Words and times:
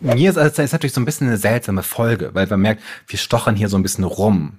mir 0.00 0.30
ist 0.30 0.36
es 0.36 0.58
ist 0.58 0.72
natürlich 0.72 0.92
so 0.94 1.00
ein 1.00 1.04
bisschen 1.04 1.26
eine 1.28 1.36
seltsame 1.36 1.82
Folge, 1.82 2.30
weil 2.34 2.46
man 2.46 2.60
merkt, 2.60 2.82
wir 3.06 3.18
stochern 3.18 3.56
hier 3.56 3.68
so 3.68 3.76
ein 3.76 3.82
bisschen 3.82 4.04
rum. 4.04 4.58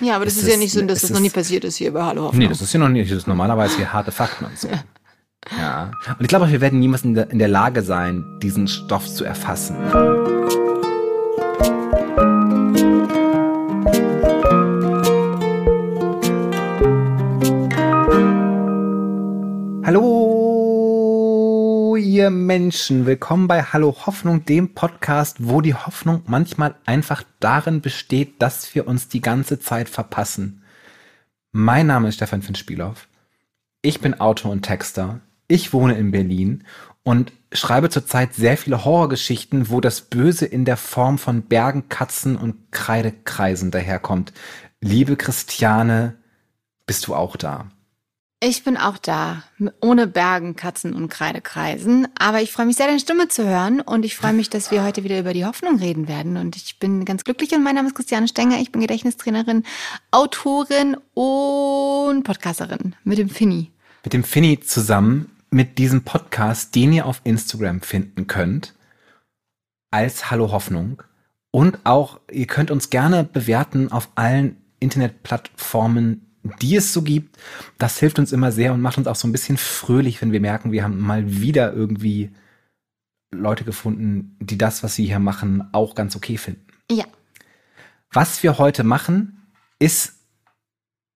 Ja, 0.00 0.16
aber 0.16 0.24
das 0.24 0.34
Es 0.36 0.42
ist, 0.42 0.48
ja 0.48 0.54
ist- 0.54 0.60
nicht 0.60 0.72
so, 0.72 0.82
dass 0.82 1.00
das 1.02 1.10
noch 1.10 1.20
nie 1.20 1.28
ist- 1.28 1.34
passiert 1.34 1.64
ist 1.64 1.76
hier 1.76 1.92
bei 1.92 2.02
Hallo 2.02 2.24
Hoffnung. 2.24 2.38
Nee, 2.40 2.48
das 2.48 2.60
ist 2.60 2.72
ja 2.72 2.80
noch 2.80 2.88
nicht, 2.88 3.10
das 3.10 3.18
ist 3.18 3.26
normalerweise 3.26 3.76
hier 3.76 3.92
harte 3.92 4.12
Fakten 4.12 4.44
und 4.46 4.58
so. 4.58 4.68
Ja. 5.56 5.92
Und 6.08 6.22
ich 6.22 6.28
glaube, 6.28 6.50
wir 6.50 6.60
werden 6.60 6.80
niemals 6.80 7.04
in 7.04 7.14
der, 7.14 7.30
in 7.30 7.38
der 7.38 7.48
Lage 7.48 7.82
sein, 7.82 8.24
diesen 8.42 8.66
Stoff 8.66 9.06
zu 9.06 9.24
erfassen. 9.24 9.76
Hallo, 19.84 20.25
ihr 22.16 22.30
Menschen. 22.30 23.04
Willkommen 23.04 23.46
bei 23.46 23.62
Hallo 23.62 23.94
Hoffnung, 24.06 24.46
dem 24.46 24.72
Podcast, 24.72 25.36
wo 25.38 25.60
die 25.60 25.74
Hoffnung 25.74 26.22
manchmal 26.24 26.74
einfach 26.86 27.22
darin 27.40 27.82
besteht, 27.82 28.40
dass 28.40 28.74
wir 28.74 28.86
uns 28.88 29.08
die 29.08 29.20
ganze 29.20 29.60
Zeit 29.60 29.90
verpassen. 29.90 30.62
Mein 31.52 31.88
Name 31.88 32.08
ist 32.08 32.14
Stefan 32.14 32.40
Finspielhoff. 32.40 33.06
Ich 33.82 34.00
bin 34.00 34.18
Autor 34.18 34.52
und 34.52 34.62
Texter. 34.62 35.20
Ich 35.46 35.74
wohne 35.74 35.98
in 35.98 36.10
Berlin 36.10 36.64
und 37.02 37.34
schreibe 37.52 37.90
zurzeit 37.90 38.32
sehr 38.32 38.56
viele 38.56 38.86
Horrorgeschichten, 38.86 39.68
wo 39.68 39.82
das 39.82 40.00
Böse 40.00 40.46
in 40.46 40.64
der 40.64 40.78
Form 40.78 41.18
von 41.18 41.42
Bergen, 41.42 41.90
Katzen 41.90 42.36
und 42.36 42.72
Kreidekreisen 42.72 43.70
daherkommt. 43.70 44.32
Liebe 44.80 45.16
Christiane, 45.16 46.16
bist 46.86 47.08
du 47.08 47.14
auch 47.14 47.36
da? 47.36 47.68
Ich 48.48 48.62
bin 48.62 48.76
auch 48.76 48.96
da, 48.96 49.42
ohne 49.80 50.06
Bergen, 50.06 50.54
Katzen 50.54 50.94
und 50.94 51.08
Kreidekreisen. 51.08 52.06
Aber 52.16 52.42
ich 52.42 52.52
freue 52.52 52.66
mich 52.66 52.76
sehr, 52.76 52.86
deine 52.86 53.00
Stimme 53.00 53.26
zu 53.26 53.44
hören 53.44 53.80
und 53.80 54.04
ich 54.04 54.14
freue 54.14 54.34
mich, 54.34 54.48
dass 54.48 54.70
wir 54.70 54.84
heute 54.84 55.02
wieder 55.02 55.18
über 55.18 55.32
die 55.32 55.44
Hoffnung 55.44 55.80
reden 55.80 56.06
werden. 56.06 56.36
Und 56.36 56.54
ich 56.54 56.78
bin 56.78 57.04
ganz 57.04 57.24
glücklich 57.24 57.52
und 57.56 57.64
mein 57.64 57.74
Name 57.74 57.88
ist 57.88 57.96
Christiane 57.96 58.28
Stenger. 58.28 58.60
Ich 58.60 58.70
bin 58.70 58.82
Gedächtnistrainerin, 58.82 59.64
Autorin 60.12 60.96
und 61.12 62.22
Podcasterin 62.22 62.94
mit 63.02 63.18
dem 63.18 63.28
Finny. 63.28 63.72
Mit 64.04 64.12
dem 64.12 64.22
Finny 64.22 64.60
zusammen 64.60 65.28
mit 65.50 65.78
diesem 65.78 66.04
Podcast, 66.04 66.76
den 66.76 66.92
ihr 66.92 67.06
auf 67.06 67.22
Instagram 67.24 67.80
finden 67.80 68.28
könnt, 68.28 68.76
als 69.90 70.30
Hallo 70.30 70.52
Hoffnung. 70.52 71.02
Und 71.50 71.80
auch, 71.82 72.20
ihr 72.30 72.46
könnt 72.46 72.70
uns 72.70 72.90
gerne 72.90 73.24
bewerten 73.24 73.90
auf 73.90 74.08
allen 74.14 74.62
Internetplattformen, 74.78 76.25
die 76.60 76.76
es 76.76 76.92
so 76.92 77.02
gibt. 77.02 77.36
Das 77.78 77.98
hilft 77.98 78.18
uns 78.18 78.32
immer 78.32 78.52
sehr 78.52 78.72
und 78.72 78.80
macht 78.80 78.98
uns 78.98 79.06
auch 79.06 79.16
so 79.16 79.28
ein 79.28 79.32
bisschen 79.32 79.56
fröhlich, 79.56 80.20
wenn 80.20 80.32
wir 80.32 80.40
merken, 80.40 80.72
wir 80.72 80.82
haben 80.82 81.00
mal 81.00 81.40
wieder 81.40 81.72
irgendwie 81.72 82.30
Leute 83.30 83.64
gefunden, 83.64 84.36
die 84.40 84.58
das, 84.58 84.82
was 84.82 84.94
sie 84.94 85.06
hier 85.06 85.18
machen, 85.18 85.68
auch 85.72 85.94
ganz 85.94 86.16
okay 86.16 86.36
finden. 86.36 86.66
Ja. 86.90 87.04
Was 88.12 88.42
wir 88.42 88.58
heute 88.58 88.84
machen, 88.84 89.42
ist, 89.78 90.14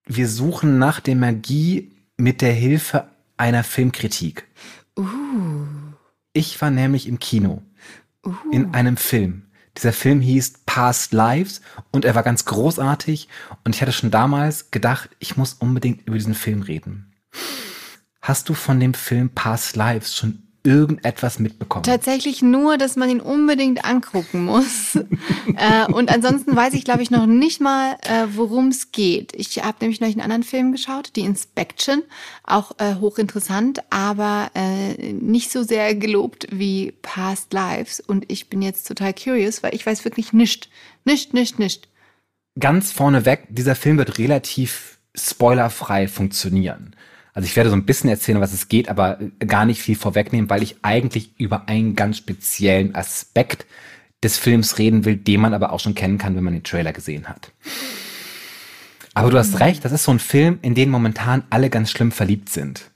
wir 0.07 0.29
suchen 0.29 0.79
nach 0.79 1.01
der 1.01 1.17
Magie 1.17 1.93
mit 2.17 2.43
der 2.43 2.53
Hilfe 2.53 3.09
einer 3.37 3.65
Filmkritik. 3.65 4.47
Uh, 4.99 5.67
Ich 6.33 6.61
war 6.61 6.71
nämlich 6.71 7.07
im 7.07 7.19
Kino 7.19 7.63
uh. 8.27 8.35
in 8.53 8.75
einem 8.75 8.97
Film. 8.97 9.50
Dieser 9.77 9.93
Film 9.93 10.21
hieß 10.21 10.65
Past 10.67 11.13
Lives 11.13 11.61
und 11.91 12.05
er 12.05 12.15
war 12.15 12.23
ganz 12.23 12.45
großartig 12.45 13.29
und 13.65 13.75
ich 13.75 13.83
hatte 13.83 13.93
schon 13.93 14.11
damals 14.11 14.71
gedacht, 14.71 15.11
ich 15.19 15.37
muss 15.37 15.55
unbedingt 15.55 16.07
über 16.07 16.17
diesen 16.17 16.35
Film 16.35 16.63
reden. 16.63 17.15
Hast 18.21 18.49
du 18.49 18.55
von 18.55 18.81
dem 18.81 18.95
Film 18.95 19.31
Past 19.31 19.77
Lives 19.77 20.17
schon 20.17 20.50
irgendetwas 20.63 21.39
mitbekommen? 21.39 21.85
Tatsächlich 21.85 22.43
nur, 22.43 22.77
dass 22.79 22.97
man 22.97 23.09
ihn 23.11 23.21
unbedingt 23.21 23.85
angucken 23.85 24.45
muss. 24.45 24.97
äh, 25.57 25.91
und 25.93 26.11
ansonsten 26.11 26.55
weiß 26.55 26.75
ich, 26.75 26.85
glaube 26.85 27.03
ich, 27.03 27.11
noch 27.11 27.27
nicht 27.27 27.61
mal, 27.61 27.97
äh, 28.03 28.27
worum 28.35 28.69
es 28.69 28.93
geht. 28.93 29.33
Ich 29.35 29.63
habe 29.63 29.79
nämlich 29.81 30.01
noch 30.01 30.09
einen 30.09 30.21
anderen 30.21 30.43
Film 30.43 30.73
geschaut, 30.73 31.13
die 31.17 31.23
Inspection, 31.23 32.03
auch 32.45 32.73
äh, 32.79 32.97
hochinteressant, 32.97 33.83
aber 33.91 34.51
äh, 34.55 35.13
nicht 35.13 35.51
so 35.51 35.63
sehr 35.63 35.95
gelobt 35.95 36.47
wie 36.51 36.93
Past 37.03 37.53
Lives. 37.53 38.01
Und 38.01 38.31
ich 38.31 38.49
bin 38.49 38.63
jetzt 38.63 38.87
total 38.87 39.15
curious, 39.15 39.63
weil 39.63 39.75
ich 39.75 39.87
weiß 39.87 40.05
wirklich 40.05 40.33
nicht, 40.33 40.69
nicht, 41.05 41.35
nicht, 41.35 41.59
nicht. 41.59 41.89
ganz 42.59 42.93
vorneweg, 42.93 43.47
dieser 43.49 43.75
Film 43.75 43.99
wird 43.99 44.19
relativ 44.19 44.99
spoilerfrei 45.15 46.09
funktionieren. 46.09 46.95
Also 47.33 47.47
ich 47.47 47.57
werde 47.57 47.71
so 47.71 47.77
ein 47.77 47.87
bisschen 47.87 48.11
erzählen, 48.11 48.41
was 48.41 48.53
es 48.53 48.69
geht, 48.69 48.89
aber 48.89 49.19
gar 49.47 49.65
nicht 49.65 49.81
viel 49.81 49.97
vorwegnehmen, 49.97 50.51
weil 50.51 50.63
ich 50.63 50.77
eigentlich 50.83 51.33
über 51.39 51.69
einen 51.69 51.95
ganz 51.95 52.17
speziellen 52.17 52.95
Aspekt 52.95 53.67
des 54.23 54.37
Films 54.37 54.79
reden 54.79 55.05
will, 55.05 55.17
den 55.17 55.41
man 55.41 55.55
aber 55.55 55.73
auch 55.73 55.81
schon 55.81 55.95
kennen 55.95 56.19
kann, 56.19 56.37
wenn 56.37 56.45
man 56.45 56.53
den 56.53 56.65
Trailer 56.65 56.93
gesehen 56.93 57.29
hat. 57.29 57.53
Aber 59.15 59.31
du 59.31 59.39
hast 59.39 59.61
recht, 59.61 59.85
das 59.85 59.93
ist 59.93 60.05
so 60.05 60.13
ein 60.13 60.19
Film, 60.19 60.59
in 60.63 60.75
den 60.75 60.91
momentan 60.91 61.45
alle 61.51 61.71
ganz 61.71 61.91
schlimm 61.91 62.13
verliebt 62.13 62.49
sind. 62.49 62.91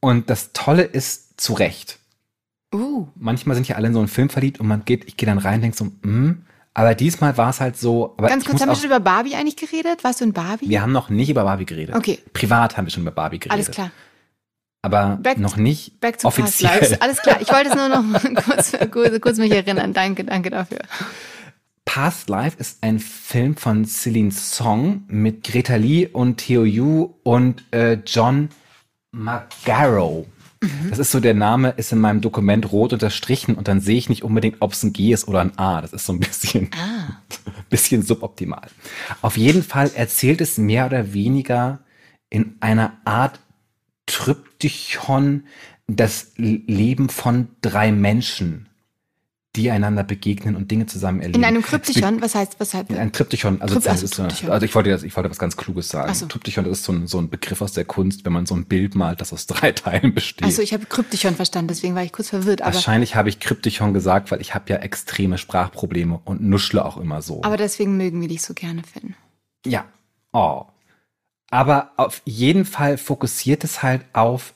Und 0.00 0.30
das 0.30 0.52
Tolle 0.52 0.82
ist 0.82 1.40
zu 1.40 1.52
Recht. 1.52 1.98
Uh, 2.74 3.06
manchmal 3.14 3.54
sind 3.54 3.68
ja 3.68 3.76
alle 3.76 3.88
in 3.88 3.92
so 3.92 3.98
einen 3.98 4.08
Film 4.08 4.30
verliebt 4.30 4.58
und 4.58 4.66
man 4.66 4.84
geht, 4.84 5.04
ich 5.06 5.16
gehe 5.16 5.26
dann 5.26 5.38
rein 5.38 5.56
und 5.56 5.62
denk 5.62 5.74
so, 5.74 5.92
hm, 6.02 6.42
aber 6.74 6.94
diesmal 6.94 7.36
war 7.36 7.50
es 7.50 7.60
halt 7.60 7.76
so, 7.76 8.14
aber 8.16 8.28
ganz 8.28 8.44
kurz, 8.44 8.60
haben 8.60 8.68
wir 8.70 8.76
schon 8.76 8.86
über 8.86 9.00
Barbie 9.00 9.34
eigentlich 9.34 9.56
geredet? 9.56 10.04
Warst 10.04 10.20
du 10.20 10.24
in 10.24 10.32
Barbie? 10.32 10.68
wir 10.68 10.80
haben 10.82 10.92
noch 10.92 11.10
nicht 11.10 11.28
über 11.28 11.44
Barbie 11.44 11.66
geredet. 11.66 11.94
Okay. 11.94 12.18
Privat 12.32 12.76
haben 12.76 12.86
wir 12.86 12.90
schon 12.90 13.02
über 13.02 13.10
Barbie 13.12 13.38
geredet. 13.38 13.52
Alles 13.52 13.70
klar. 13.70 13.90
Aber 14.84 15.16
Back- 15.22 15.38
noch 15.38 15.56
nicht 15.56 16.00
Back 16.00 16.18
to 16.18 16.28
Past 16.28 16.38
offiziell. 16.40 16.74
Lives. 16.80 17.00
Alles 17.00 17.22
klar. 17.22 17.40
Ich 17.40 17.52
wollte 17.52 17.68
es 17.70 17.74
nur 17.76 17.88
noch 17.88 18.22
kurz, 18.44 18.72
kurz, 18.90 19.20
kurz 19.20 19.38
mich 19.38 19.52
erinnern. 19.52 19.92
Danke, 19.92 20.24
danke 20.24 20.50
dafür. 20.50 20.80
Past 21.84 22.28
Life 22.28 22.56
ist 22.58 22.82
ein 22.82 22.98
Film 22.98 23.56
von 23.56 23.84
Celine 23.84 24.30
Song 24.32 25.04
mit 25.08 25.44
Greta 25.44 25.76
Lee 25.76 26.06
und 26.06 26.38
Theo 26.38 26.64
Yu 26.64 27.14
und 27.22 27.64
äh, 27.72 27.98
John 28.06 28.48
Magaro. 29.12 30.26
Das 30.90 30.98
ist 30.98 31.10
so 31.10 31.20
der 31.20 31.34
Name, 31.34 31.70
ist 31.76 31.92
in 31.92 31.98
meinem 31.98 32.20
Dokument 32.20 32.70
rot 32.70 32.92
unterstrichen 32.92 33.54
und 33.56 33.68
dann 33.68 33.80
sehe 33.80 33.96
ich 33.98 34.08
nicht 34.08 34.22
unbedingt, 34.22 34.56
ob 34.60 34.72
es 34.72 34.82
ein 34.82 34.92
G 34.92 35.12
ist 35.12 35.26
oder 35.26 35.40
ein 35.40 35.58
A. 35.58 35.80
Das 35.80 35.92
ist 35.92 36.06
so 36.06 36.12
ein 36.12 36.20
bisschen, 36.20 36.70
Ah. 36.74 37.16
bisschen 37.70 38.02
suboptimal. 38.02 38.68
Auf 39.22 39.36
jeden 39.36 39.62
Fall 39.62 39.90
erzählt 39.94 40.40
es 40.40 40.58
mehr 40.58 40.86
oder 40.86 41.12
weniger 41.12 41.80
in 42.30 42.56
einer 42.60 42.92
Art 43.04 43.40
Tryptychon 44.06 45.44
das 45.86 46.32
Leben 46.36 47.08
von 47.08 47.48
drei 47.60 47.92
Menschen, 47.92 48.68
die 49.54 49.70
einander 49.70 50.02
begegnen 50.02 50.56
und 50.56 50.70
Dinge 50.70 50.86
zusammen 50.86 51.20
erleben. 51.20 51.40
In 51.40 51.44
einem 51.44 51.62
Kryptychon, 51.62 52.22
was 52.22 52.34
heißt, 52.34 52.58
was 52.58 52.72
heißt? 52.72 52.90
ein 52.90 53.12
Triptychon, 53.12 53.60
also, 53.60 53.74
Tryp- 53.74 53.84
das 53.84 54.02
also 54.02 54.04
ist 54.06 54.14
so, 54.14 54.50
also 54.50 54.64
ich 54.64 54.74
wollte 54.74 54.88
das, 54.88 55.02
ich 55.02 55.14
wollte 55.14 55.28
was 55.28 55.38
ganz 55.38 55.58
Kluges 55.58 55.90
sagen. 55.90 56.14
So. 56.14 56.26
Triptychon, 56.26 56.64
das 56.64 56.78
ist 56.78 56.84
so 56.84 56.92
ein, 56.92 57.06
so 57.06 57.18
ein 57.20 57.28
Begriff 57.28 57.60
aus 57.60 57.72
der 57.74 57.84
Kunst, 57.84 58.24
wenn 58.24 58.32
man 58.32 58.46
so 58.46 58.54
ein 58.54 58.64
Bild 58.64 58.94
malt, 58.94 59.20
das 59.20 59.32
aus 59.32 59.46
drei 59.46 59.72
Teilen 59.72 60.14
besteht. 60.14 60.44
Also 60.44 60.62
ich 60.62 60.72
habe 60.72 60.86
Kryptychon 60.86 61.36
verstanden, 61.36 61.68
deswegen 61.68 61.94
war 61.94 62.02
ich 62.02 62.12
kurz 62.12 62.30
verwirrt. 62.30 62.60
Wahrscheinlich 62.60 63.14
habe 63.14 63.28
ich 63.28 63.40
Kryptychon 63.40 63.92
gesagt, 63.92 64.30
weil 64.30 64.40
ich 64.40 64.54
habe 64.54 64.70
ja 64.70 64.76
extreme 64.76 65.36
Sprachprobleme 65.36 66.18
und 66.24 66.42
nuschle 66.42 66.82
auch 66.82 66.96
immer 66.96 67.20
so. 67.20 67.42
aber 67.42 67.58
deswegen 67.58 67.98
mögen 67.98 68.22
wir 68.22 68.28
dich 68.28 68.40
so 68.40 68.54
gerne, 68.54 68.82
Finn. 68.84 69.14
Ja. 69.66 69.84
Oh. 70.32 70.64
Aber 71.50 71.90
auf 71.98 72.22
jeden 72.24 72.64
Fall 72.64 72.96
fokussiert 72.96 73.64
es 73.64 73.82
halt 73.82 74.06
auf 74.14 74.54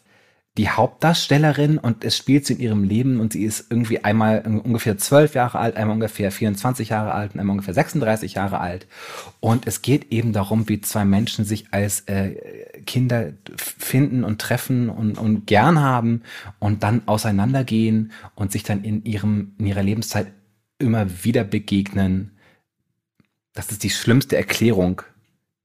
die 0.57 0.71
Hauptdarstellerin 0.71 1.77
und 1.77 2.03
es 2.03 2.17
spielt 2.17 2.47
sie 2.47 2.55
in 2.55 2.61
ihrem 2.61 2.85
Leben 2.85 3.21
und 3.21 3.35
sie 3.35 3.45
ist 3.45 3.67
irgendwie 3.69 4.05
einmal 4.05 4.41
ungefähr 4.65 4.97
zwölf 4.97 5.35
Jahre 5.35 5.59
alt, 5.59 5.77
einmal 5.77 5.95
ungefähr 5.95 6.33
24 6.33 6.89
Jahre 6.89 7.13
alt 7.13 7.35
und 7.35 7.41
einmal 7.41 7.55
ungefähr 7.55 7.75
36 7.75 8.35
Jahre 8.35 8.59
alt. 8.59 8.87
Und 9.41 9.67
es 9.67 9.83
geht 9.83 10.13
eben 10.13 10.33
darum, 10.33 10.69
wie 10.69 10.81
zwei 10.81 11.05
Menschen 11.05 11.45
sich 11.45 11.67
als 11.73 12.01
äh, 12.03 12.37
Kinder 12.87 13.33
finden 13.57 14.25
und 14.25 14.41
treffen 14.41 14.89
und, 14.89 15.19
und 15.19 15.47
gern 15.47 15.81
haben 15.81 16.23
und 16.59 16.83
dann 16.83 17.03
auseinandergehen 17.07 18.13
und 18.35 18.51
sich 18.51 18.63
dann 18.63 18.83
in 18.83 19.05
ihrem, 19.05 19.53
in 19.59 19.67
ihrer 19.67 19.83
Lebenszeit 19.83 20.29
immer 20.79 21.25
wieder 21.25 21.45
begegnen. 21.45 22.33
Das 23.53 23.71
ist 23.71 23.83
die 23.83 23.91
schlimmste 23.91 24.37
Erklärung, 24.37 25.03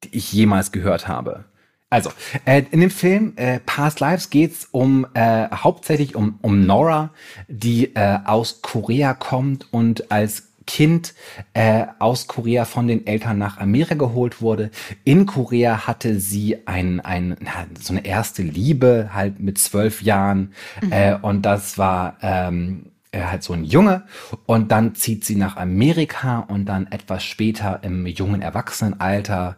die 0.03 0.17
ich 0.17 0.33
jemals 0.33 0.73
gehört 0.73 1.07
habe. 1.07 1.45
Also, 1.91 2.09
äh, 2.45 2.63
in 2.71 2.79
dem 2.79 2.89
Film 2.89 3.33
äh, 3.35 3.59
Past 3.59 3.99
Lives 3.99 4.29
geht's 4.29 4.69
um 4.71 5.05
äh, 5.13 5.49
hauptsächlich 5.51 6.15
um, 6.15 6.39
um 6.41 6.65
Nora, 6.65 7.09
die 7.49 7.93
äh, 7.95 8.19
aus 8.23 8.61
Korea 8.61 9.13
kommt 9.13 9.67
und 9.73 10.09
als 10.09 10.47
Kind 10.65 11.13
äh, 11.53 11.87
aus 11.99 12.27
Korea 12.27 12.63
von 12.63 12.87
den 12.87 13.05
Eltern 13.05 13.37
nach 13.37 13.57
Amerika 13.57 13.95
geholt 13.95 14.41
wurde. 14.41 14.71
In 15.03 15.25
Korea 15.25 15.85
hatte 15.85 16.17
sie 16.21 16.65
ein, 16.65 17.01
ein, 17.01 17.35
na, 17.41 17.65
so 17.77 17.91
eine 17.91 18.05
erste 18.05 18.41
Liebe 18.41 19.09
halt 19.13 19.41
mit 19.41 19.57
zwölf 19.57 20.01
Jahren. 20.01 20.53
Äh, 20.89 21.15
und 21.15 21.41
das 21.41 21.77
war 21.77 22.15
ähm, 22.21 22.91
äh, 23.11 23.23
halt 23.23 23.43
so 23.43 23.51
ein 23.51 23.65
Junge. 23.65 24.03
Und 24.45 24.71
dann 24.71 24.95
zieht 24.95 25.25
sie 25.25 25.35
nach 25.35 25.57
Amerika 25.57 26.39
und 26.39 26.67
dann 26.67 26.87
etwas 26.89 27.25
später 27.25 27.79
im 27.83 28.07
jungen 28.07 28.41
Erwachsenenalter 28.41 29.57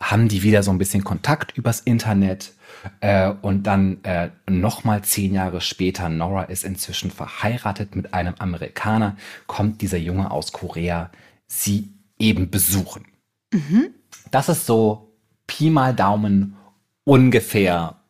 haben 0.00 0.28
die 0.28 0.42
wieder 0.42 0.62
so 0.62 0.70
ein 0.70 0.78
bisschen 0.78 1.04
Kontakt 1.04 1.56
übers 1.56 1.80
Internet. 1.80 2.52
Äh, 3.00 3.32
und 3.40 3.62
dann 3.62 4.04
äh, 4.04 4.30
nochmal 4.48 5.02
zehn 5.02 5.32
Jahre 5.34 5.60
später, 5.60 6.08
Nora 6.08 6.44
ist 6.44 6.64
inzwischen 6.64 7.10
verheiratet 7.10 7.96
mit 7.96 8.12
einem 8.12 8.34
Amerikaner, 8.38 9.16
kommt 9.46 9.80
dieser 9.80 9.96
Junge 9.96 10.30
aus 10.30 10.52
Korea 10.52 11.10
sie 11.46 11.94
eben 12.18 12.50
besuchen. 12.50 13.06
Mhm. 13.52 13.90
Das 14.30 14.48
ist 14.48 14.66
so 14.66 15.16
Pi 15.46 15.70
mal 15.70 15.94
Daumen 15.94 16.56
ungefähr 17.04 18.00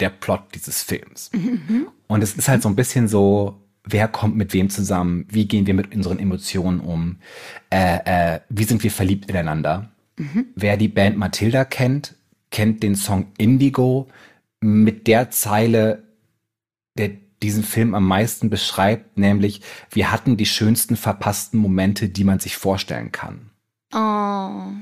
der 0.00 0.10
Plot 0.10 0.54
dieses 0.54 0.82
Films. 0.82 1.30
Mhm. 1.32 1.88
Und 2.08 2.22
es 2.22 2.34
ist 2.34 2.48
halt 2.48 2.62
so 2.62 2.68
ein 2.68 2.76
bisschen 2.76 3.08
so, 3.08 3.62
wer 3.84 4.08
kommt 4.08 4.36
mit 4.36 4.52
wem 4.52 4.70
zusammen, 4.70 5.26
wie 5.28 5.46
gehen 5.46 5.66
wir 5.66 5.74
mit 5.74 5.94
unseren 5.94 6.18
Emotionen 6.18 6.80
um, 6.80 7.18
äh, 7.70 8.34
äh, 8.34 8.40
wie 8.48 8.64
sind 8.64 8.82
wir 8.82 8.90
verliebt 8.90 9.30
ineinander. 9.30 9.91
Mhm. 10.16 10.46
Wer 10.54 10.76
die 10.76 10.88
Band 10.88 11.16
Matilda 11.16 11.64
kennt, 11.64 12.14
kennt 12.50 12.82
den 12.82 12.96
Song 12.96 13.32
Indigo 13.38 14.08
mit 14.60 15.06
der 15.06 15.30
Zeile, 15.30 16.04
der 16.96 17.10
diesen 17.42 17.64
Film 17.64 17.94
am 17.94 18.06
meisten 18.06 18.50
beschreibt, 18.50 19.18
nämlich 19.18 19.62
wir 19.90 20.12
hatten 20.12 20.36
die 20.36 20.46
schönsten 20.46 20.96
verpassten 20.96 21.58
Momente, 21.58 22.08
die 22.08 22.24
man 22.24 22.38
sich 22.38 22.56
vorstellen 22.56 23.10
kann. 23.10 23.50
Oh. 23.92 24.72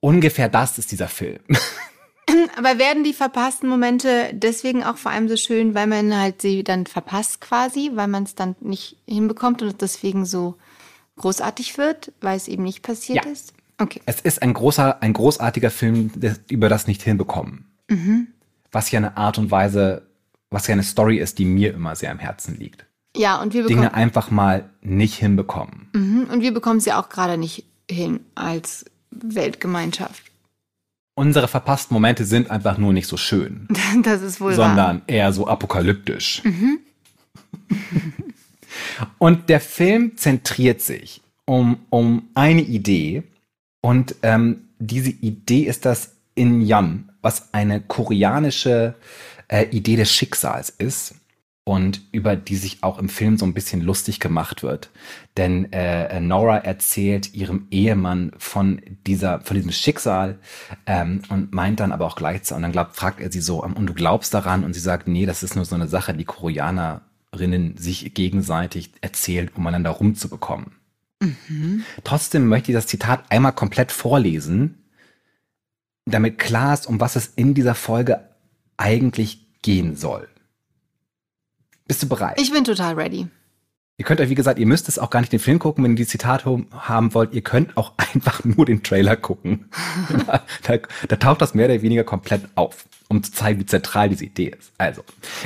Ungefähr 0.00 0.48
das 0.48 0.78
ist 0.78 0.92
dieser 0.92 1.08
Film. 1.08 1.40
Aber 2.56 2.78
werden 2.78 3.04
die 3.04 3.12
verpassten 3.12 3.68
Momente 3.68 4.30
deswegen 4.32 4.82
auch 4.82 4.96
vor 4.96 5.12
allem 5.12 5.28
so 5.28 5.36
schön, 5.36 5.74
weil 5.74 5.86
man 5.86 6.16
halt 6.16 6.42
sie 6.42 6.64
dann 6.64 6.86
verpasst 6.86 7.40
quasi, 7.40 7.92
weil 7.94 8.08
man 8.08 8.24
es 8.24 8.34
dann 8.34 8.56
nicht 8.60 8.96
hinbekommt 9.06 9.62
und 9.62 9.68
es 9.68 9.76
deswegen 9.76 10.26
so 10.26 10.56
großartig 11.16 11.78
wird, 11.78 12.12
weil 12.20 12.36
es 12.36 12.48
eben 12.48 12.64
nicht 12.64 12.82
passiert 12.82 13.24
ja. 13.24 13.30
ist? 13.30 13.54
Okay. 13.78 14.00
Es 14.06 14.20
ist 14.20 14.42
ein 14.42 14.54
großer, 14.54 15.02
ein 15.02 15.12
großartiger 15.12 15.70
Film, 15.70 16.10
der, 16.14 16.36
über 16.50 16.68
das 16.68 16.86
nicht 16.86 17.02
hinbekommen. 17.02 17.66
Mhm. 17.88 18.28
Was 18.72 18.90
ja 18.90 18.98
eine 18.98 19.16
Art 19.16 19.38
und 19.38 19.50
Weise, 19.50 20.02
was 20.50 20.66
ja 20.66 20.72
eine 20.72 20.82
Story 20.82 21.18
ist, 21.18 21.38
die 21.38 21.44
mir 21.44 21.74
immer 21.74 21.94
sehr 21.94 22.10
am 22.10 22.18
Herzen 22.18 22.56
liegt. 22.56 22.86
Ja, 23.16 23.40
und 23.40 23.54
wir 23.54 23.62
bekommen. 23.62 23.82
Dinge 23.82 23.94
einfach 23.94 24.30
mal 24.30 24.70
nicht 24.82 25.14
hinbekommen. 25.14 25.88
Mhm. 25.94 26.26
Und 26.30 26.40
wir 26.42 26.52
bekommen 26.52 26.80
ja 26.80 27.00
auch 27.00 27.08
gerade 27.08 27.38
nicht 27.38 27.64
hin 27.90 28.20
als 28.34 28.84
Weltgemeinschaft. 29.10 30.22
Unsere 31.14 31.48
verpassten 31.48 31.94
Momente 31.94 32.26
sind 32.26 32.50
einfach 32.50 32.76
nur 32.76 32.92
nicht 32.92 33.06
so 33.06 33.16
schön. 33.16 33.68
Das 34.02 34.20
ist 34.22 34.40
wohl 34.40 34.54
Sondern 34.54 34.98
wahr. 34.98 35.08
eher 35.08 35.32
so 35.32 35.46
apokalyptisch. 35.46 36.42
Mhm. 36.44 36.78
und 39.18 39.48
der 39.48 39.60
Film 39.60 40.16
zentriert 40.16 40.82
sich 40.82 41.22
um, 41.46 41.78
um 41.88 42.28
eine 42.34 42.60
Idee, 42.60 43.22
und 43.86 44.16
ähm, 44.24 44.64
diese 44.80 45.10
Idee 45.10 45.60
ist 45.60 45.86
das 45.86 46.16
Inyan, 46.34 47.12
was 47.22 47.54
eine 47.54 47.80
koreanische 47.80 48.96
äh, 49.46 49.66
Idee 49.66 49.94
des 49.94 50.10
Schicksals 50.10 50.70
ist 50.70 51.14
und 51.62 52.00
über 52.10 52.34
die 52.34 52.56
sich 52.56 52.82
auch 52.82 52.98
im 52.98 53.08
Film 53.08 53.38
so 53.38 53.46
ein 53.46 53.54
bisschen 53.54 53.80
lustig 53.80 54.18
gemacht 54.18 54.64
wird. 54.64 54.90
Denn 55.36 55.72
äh, 55.72 56.20
Nora 56.20 56.56
erzählt 56.56 57.32
ihrem 57.32 57.68
Ehemann 57.70 58.32
von 58.38 58.82
dieser, 59.06 59.40
von 59.42 59.54
diesem 59.54 59.70
Schicksal 59.70 60.40
ähm, 60.86 61.22
und 61.28 61.54
meint 61.54 61.78
dann 61.78 61.92
aber 61.92 62.06
auch 62.06 62.16
gleichzeitig, 62.16 62.56
und 62.56 62.62
dann 62.62 62.72
glaubt, 62.72 62.96
fragt 62.96 63.20
er 63.20 63.30
sie 63.30 63.40
so, 63.40 63.62
ähm, 63.62 63.74
und 63.74 63.86
du 63.86 63.94
glaubst 63.94 64.34
daran? 64.34 64.64
Und 64.64 64.72
sie 64.72 64.80
sagt, 64.80 65.06
nee, 65.06 65.26
das 65.26 65.44
ist 65.44 65.54
nur 65.54 65.64
so 65.64 65.76
eine 65.76 65.86
Sache, 65.86 66.12
die 66.12 66.24
Koreanerinnen 66.24 67.76
sich 67.76 68.14
gegenseitig 68.14 68.90
erzählt, 69.00 69.52
um 69.54 69.64
einander 69.64 69.90
rumzubekommen. 69.90 70.72
Mhm. 71.48 71.84
Trotzdem 72.04 72.48
möchte 72.48 72.70
ich 72.70 72.76
das 72.76 72.86
Zitat 72.86 73.24
einmal 73.30 73.52
komplett 73.52 73.92
vorlesen, 73.92 74.84
damit 76.04 76.38
klar 76.38 76.74
ist, 76.74 76.86
um 76.86 77.00
was 77.00 77.16
es 77.16 77.32
in 77.36 77.54
dieser 77.54 77.74
Folge 77.74 78.28
eigentlich 78.76 79.46
gehen 79.62 79.96
soll. 79.96 80.28
Bist 81.86 82.02
du 82.02 82.08
bereit? 82.08 82.40
Ich 82.40 82.52
bin 82.52 82.64
total 82.64 82.94
ready. 82.94 83.28
Ihr 83.98 84.04
könnt 84.04 84.20
euch, 84.20 84.28
wie 84.28 84.34
gesagt, 84.34 84.58
ihr 84.58 84.66
müsst 84.66 84.88
es 84.88 84.98
auch 84.98 85.08
gar 85.08 85.20
nicht 85.20 85.32
den 85.32 85.40
Film 85.40 85.58
gucken, 85.58 85.82
wenn 85.82 85.92
ihr 85.92 85.96
die 85.96 86.06
Zitate 86.06 86.66
haben 86.70 87.14
wollt. 87.14 87.32
Ihr 87.32 87.40
könnt 87.40 87.76
auch 87.78 87.92
einfach 88.14 88.44
nur 88.44 88.66
den 88.66 88.82
Trailer 88.82 89.16
gucken. 89.16 89.70
da, 90.26 90.42
da, 90.64 90.78
da, 91.08 91.16
taucht 91.16 91.40
das 91.40 91.54
mehr 91.54 91.66
oder 91.66 91.80
weniger 91.80 92.04
komplett 92.04 92.42
auf, 92.56 92.84
um 93.08 93.22
zu 93.22 93.32
zeigen, 93.32 93.60
wie 93.60 93.66
zentral 93.66 94.10
diese 94.10 94.26
Idee 94.26 94.54
ist. 94.58 94.72
Also, 94.76 95.02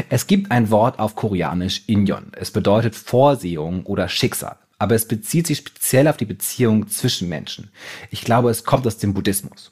es 0.08 0.26
gibt 0.26 0.50
ein 0.50 0.70
Wort 0.70 0.98
auf 0.98 1.14
Koreanisch, 1.14 1.84
Inyon. 1.86 2.32
Es 2.32 2.50
bedeutet 2.50 2.96
Vorsehung 2.96 3.86
oder 3.86 4.08
Schicksal 4.08 4.56
aber 4.80 4.94
es 4.94 5.06
bezieht 5.06 5.46
sich 5.46 5.58
speziell 5.58 6.08
auf 6.08 6.16
die 6.16 6.24
Beziehung 6.24 6.88
zwischen 6.88 7.28
Menschen. 7.28 7.70
Ich 8.10 8.22
glaube, 8.22 8.50
es 8.50 8.64
kommt 8.64 8.86
aus 8.86 8.96
dem 8.96 9.12
Buddhismus 9.12 9.70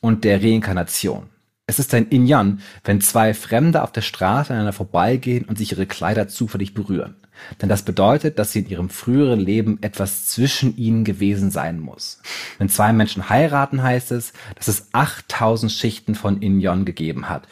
und 0.00 0.24
der 0.24 0.42
Reinkarnation. 0.42 1.30
Es 1.68 1.78
ist 1.78 1.94
ein 1.94 2.08
Inyan, 2.08 2.60
wenn 2.82 3.00
zwei 3.00 3.34
Fremde 3.34 3.82
auf 3.82 3.92
der 3.92 4.00
Straße 4.00 4.50
aneinander 4.50 4.72
vorbeigehen 4.72 5.44
und 5.44 5.58
sich 5.58 5.72
ihre 5.72 5.86
Kleider 5.86 6.26
zufällig 6.26 6.74
berühren. 6.74 7.14
Denn 7.62 7.68
das 7.68 7.82
bedeutet, 7.82 8.40
dass 8.40 8.50
sie 8.50 8.60
in 8.60 8.68
ihrem 8.68 8.90
früheren 8.90 9.38
Leben 9.38 9.78
etwas 9.80 10.26
zwischen 10.26 10.76
ihnen 10.76 11.04
gewesen 11.04 11.52
sein 11.52 11.78
muss. 11.78 12.20
Wenn 12.58 12.68
zwei 12.68 12.92
Menschen 12.92 13.28
heiraten, 13.28 13.80
heißt 13.82 14.10
es, 14.10 14.32
dass 14.56 14.66
es 14.66 14.88
8000 14.92 15.70
Schichten 15.70 16.16
von 16.16 16.42
Inyon 16.42 16.84
gegeben 16.84 17.28
hat. 17.28 17.46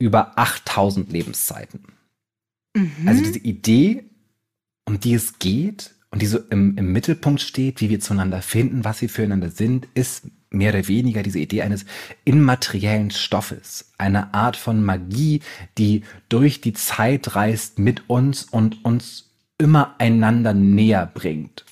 Über 0.00 0.36
8000 0.36 1.12
Lebenszeiten. 1.12 1.84
Mhm. 2.74 3.06
Also 3.06 3.22
diese 3.22 3.38
Idee, 3.38 4.04
um 4.84 4.98
die 4.98 5.14
es 5.14 5.38
geht, 5.38 5.94
und 6.10 6.22
die 6.22 6.26
so 6.26 6.38
im, 6.50 6.76
im 6.76 6.92
Mittelpunkt 6.92 7.40
steht, 7.40 7.80
wie 7.80 7.88
wir 7.88 8.00
zueinander 8.00 8.42
finden, 8.42 8.84
was 8.84 9.00
wir 9.00 9.08
füreinander 9.08 9.50
sind, 9.50 9.86
ist 9.94 10.26
mehr 10.50 10.74
oder 10.74 10.88
weniger 10.88 11.22
diese 11.22 11.38
Idee 11.38 11.62
eines 11.62 11.84
immateriellen 12.24 13.12
Stoffes, 13.12 13.92
eine 13.98 14.34
Art 14.34 14.56
von 14.56 14.84
Magie, 14.84 15.40
die 15.78 16.02
durch 16.28 16.60
die 16.60 16.72
Zeit 16.72 17.36
reist 17.36 17.78
mit 17.78 18.10
uns 18.10 18.44
und 18.44 18.84
uns 18.84 19.30
immer 19.58 19.94
einander 19.98 20.52
näher 20.52 21.10
bringt 21.12 21.64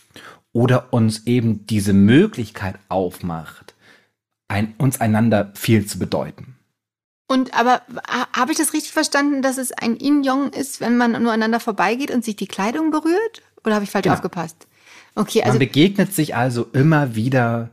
oder 0.53 0.93
uns 0.93 1.27
eben 1.27 1.67
diese 1.67 1.93
Möglichkeit 1.93 2.79
aufmacht, 2.89 3.75
ein, 4.47 4.75
uns 4.79 5.01
einander 5.01 5.53
viel 5.55 5.87
zu 5.87 5.99
bedeuten. 5.99 6.55
Und 7.31 7.53
aber 7.59 7.83
habe 8.33 8.53
ich 8.53 8.59
das 8.59 8.73
richtig 8.73 8.93
verstanden, 8.93 9.43
dass 9.43 9.59
es 9.59 9.73
ein 9.73 9.99
Yin-Yong 9.99 10.51
ist, 10.51 10.81
wenn 10.81 10.97
man 10.97 11.13
nur 11.13 11.33
aneinander 11.33 11.61
vorbeigeht 11.61 12.11
und 12.11 12.25
sich 12.25 12.37
die 12.37 12.47
Kleidung 12.47 12.91
berührt? 12.91 13.43
Oder 13.69 13.77
habe 13.77 13.85
ich 13.85 13.91
falsch 13.91 14.05
genau. 14.05 14.17
aufgepasst? 14.17 14.67
Okay, 15.15 15.43
also. 15.43 15.53
Man 15.53 15.59
begegnet 15.59 16.15
sich 16.15 16.35
also 16.35 16.67
immer 16.73 17.15
wieder 17.15 17.71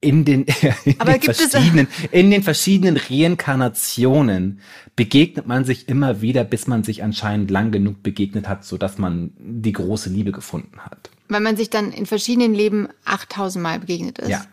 in 0.00 0.24
den, 0.24 0.44
in 0.84 0.98
den 0.98 1.22
verschiedenen, 1.22 1.88
in 2.10 2.30
den 2.30 2.42
verschiedenen 2.42 2.96
Reinkarnationen 2.96 4.60
begegnet 4.96 5.46
man 5.46 5.64
sich 5.64 5.88
immer 5.88 6.20
wieder, 6.20 6.44
bis 6.44 6.66
man 6.66 6.84
sich 6.84 7.02
anscheinend 7.02 7.50
lang 7.50 7.70
genug 7.70 8.02
begegnet 8.02 8.48
hat, 8.48 8.64
so 8.64 8.76
dass 8.76 8.98
man 8.98 9.32
die 9.38 9.72
große 9.72 10.10
Liebe 10.10 10.32
gefunden 10.32 10.80
hat. 10.80 11.10
Weil 11.28 11.40
man 11.40 11.56
sich 11.56 11.70
dann 11.70 11.92
in 11.92 12.06
verschiedenen 12.06 12.54
Leben 12.54 12.88
8000 13.04 13.62
Mal 13.62 13.78
begegnet 13.78 14.18
ist. 14.18 14.28
Ja. 14.28 14.44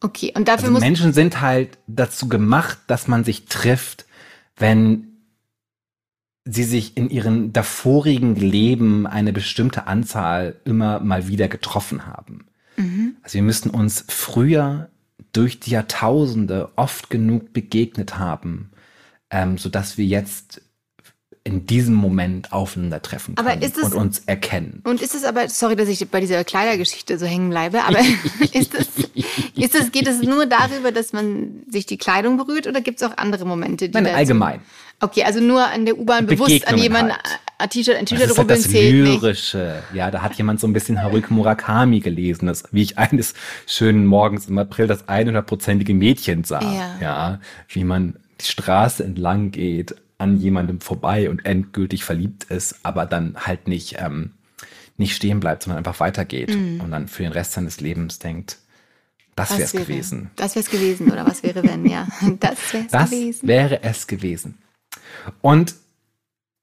Okay, 0.00 0.32
und 0.36 0.48
dafür 0.48 0.64
also 0.64 0.72
muss 0.72 0.80
Menschen 0.80 1.12
sind 1.12 1.40
halt 1.40 1.78
dazu 1.86 2.28
gemacht, 2.28 2.78
dass 2.88 3.06
man 3.06 3.24
sich 3.24 3.44
trifft, 3.46 4.06
wenn 4.56 5.09
sie 6.52 6.64
sich 6.64 6.96
in 6.96 7.10
ihren 7.10 7.52
davorigen 7.52 8.34
Leben 8.34 9.06
eine 9.06 9.32
bestimmte 9.32 9.86
Anzahl 9.86 10.56
immer 10.64 11.00
mal 11.00 11.28
wieder 11.28 11.48
getroffen 11.48 12.06
haben. 12.06 12.46
Mhm. 12.76 13.16
Also 13.22 13.34
wir 13.34 13.42
müssten 13.42 13.70
uns 13.70 14.04
früher 14.08 14.88
durch 15.32 15.60
die 15.60 15.70
Jahrtausende 15.70 16.70
oft 16.76 17.10
genug 17.10 17.52
begegnet 17.52 18.18
haben, 18.18 18.70
ähm, 19.30 19.58
sodass 19.58 19.96
wir 19.96 20.04
jetzt 20.04 20.62
in 21.42 21.64
diesem 21.64 21.94
Moment 21.94 22.52
aufeinandertreffen 22.52 23.34
können 23.34 23.62
es, 23.62 23.78
und 23.78 23.94
uns 23.94 24.20
erkennen. 24.26 24.82
Und 24.84 25.00
ist 25.00 25.14
es 25.14 25.24
aber, 25.24 25.48
sorry, 25.48 25.74
dass 25.74 25.88
ich 25.88 26.06
bei 26.10 26.20
dieser 26.20 26.44
Kleidergeschichte 26.44 27.18
so 27.18 27.24
hängen 27.24 27.48
bleibe, 27.48 27.82
aber 27.82 27.98
ist 28.52 28.74
es, 28.74 28.88
ist 29.56 29.74
es, 29.74 29.90
geht 29.90 30.06
es 30.06 30.20
nur 30.22 30.44
darüber, 30.46 30.92
dass 30.92 31.12
man 31.12 31.62
sich 31.68 31.86
die 31.86 31.96
Kleidung 31.96 32.36
berührt 32.36 32.66
oder 32.66 32.82
gibt 32.82 33.00
es 33.00 33.08
auch 33.08 33.16
andere 33.16 33.46
Momente? 33.46 33.88
Die 33.88 33.94
Nein, 33.94 34.14
allgemein. 34.14 34.60
Okay, 35.00 35.24
also 35.24 35.40
nur 35.40 35.66
an 35.66 35.86
der 35.86 35.98
U-Bahn 35.98 36.26
bewusst 36.26 36.68
an 36.68 36.76
jemanden 36.76 37.12
halt. 37.12 37.40
ein 37.58 37.70
T-Shirt, 37.70 37.96
ein 37.96 38.06
T-Shirt 38.06 38.30
rubbeln 38.30 38.48
halt 38.50 38.64
das 38.64 38.72
Lyrische. 38.72 39.82
Nicht. 39.90 39.96
Ja, 39.96 40.10
da 40.10 40.22
hat 40.22 40.34
jemand 40.34 40.60
so 40.60 40.66
ein 40.66 40.74
bisschen 40.74 41.02
Haruki 41.02 41.32
Murakami 41.32 42.00
gelesen, 42.00 42.46
das, 42.46 42.64
wie 42.70 42.82
ich 42.82 42.98
eines 42.98 43.34
schönen 43.66 44.04
Morgens 44.06 44.46
im 44.46 44.58
April 44.58 44.86
das 44.86 45.08
100-prozentige 45.08 45.94
Mädchen 45.94 46.44
sah. 46.44 46.60
Ja. 46.60 46.96
ja, 47.00 47.40
wie 47.68 47.84
man 47.84 48.16
die 48.40 48.46
Straße 48.46 49.02
entlang 49.02 49.50
geht, 49.50 49.94
an 50.18 50.36
jemandem 50.36 50.80
vorbei 50.80 51.30
und 51.30 51.46
endgültig 51.46 52.04
verliebt 52.04 52.44
ist, 52.44 52.76
aber 52.82 53.06
dann 53.06 53.36
halt 53.38 53.68
nicht, 53.68 53.96
ähm, 53.98 54.32
nicht 54.98 55.16
stehen 55.16 55.40
bleibt, 55.40 55.62
sondern 55.62 55.78
einfach 55.78 55.98
weitergeht 55.98 56.50
mm. 56.50 56.80
und 56.82 56.90
dann 56.90 57.08
für 57.08 57.22
den 57.22 57.32
Rest 57.32 57.52
seines 57.52 57.80
Lebens 57.80 58.18
denkt, 58.18 58.58
das 59.34 59.50
wäre 59.52 59.62
es 59.62 59.72
gewesen. 59.72 60.30
Das 60.36 60.54
wäre 60.54 60.64
es 60.64 60.70
gewesen 60.70 61.10
oder 61.10 61.26
was 61.26 61.42
wäre 61.42 61.62
wenn, 61.62 61.86
ja. 61.86 62.06
Das 62.40 62.58
wäre 62.74 62.84
es 62.90 63.10
gewesen. 63.10 63.48
wäre 63.48 63.82
es 63.82 64.06
gewesen. 64.06 64.58
Und 65.40 65.74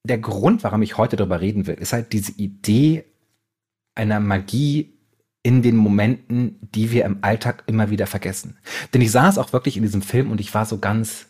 der 0.04 0.18
Grund, 0.18 0.64
warum 0.64 0.82
ich 0.82 0.98
heute 0.98 1.16
darüber 1.16 1.42
reden 1.42 1.68
will, 1.68 1.76
ist 1.76 1.94
halt 1.94 2.14
diese 2.14 2.32
Idee 2.34 3.06
einer 3.96 4.20
Magie 4.20 4.94
in 5.44 5.62
den 5.62 5.76
Momenten, 5.78 6.58
die 6.62 6.92
wir 6.92 7.06
im 7.06 7.20
Alltag 7.22 7.64
immer 7.68 7.90
wieder 7.90 8.08
vergessen. 8.08 8.58
Denn 8.94 9.02
ich 9.02 9.12
saß 9.12 9.38
auch 9.38 9.54
wirklich 9.54 9.78
in 9.78 9.84
diesem 9.84 10.02
Film 10.02 10.32
und 10.32 10.42
ich 10.42 10.54
war 10.54 10.66
so 10.66 10.78
ganz, 10.78 11.28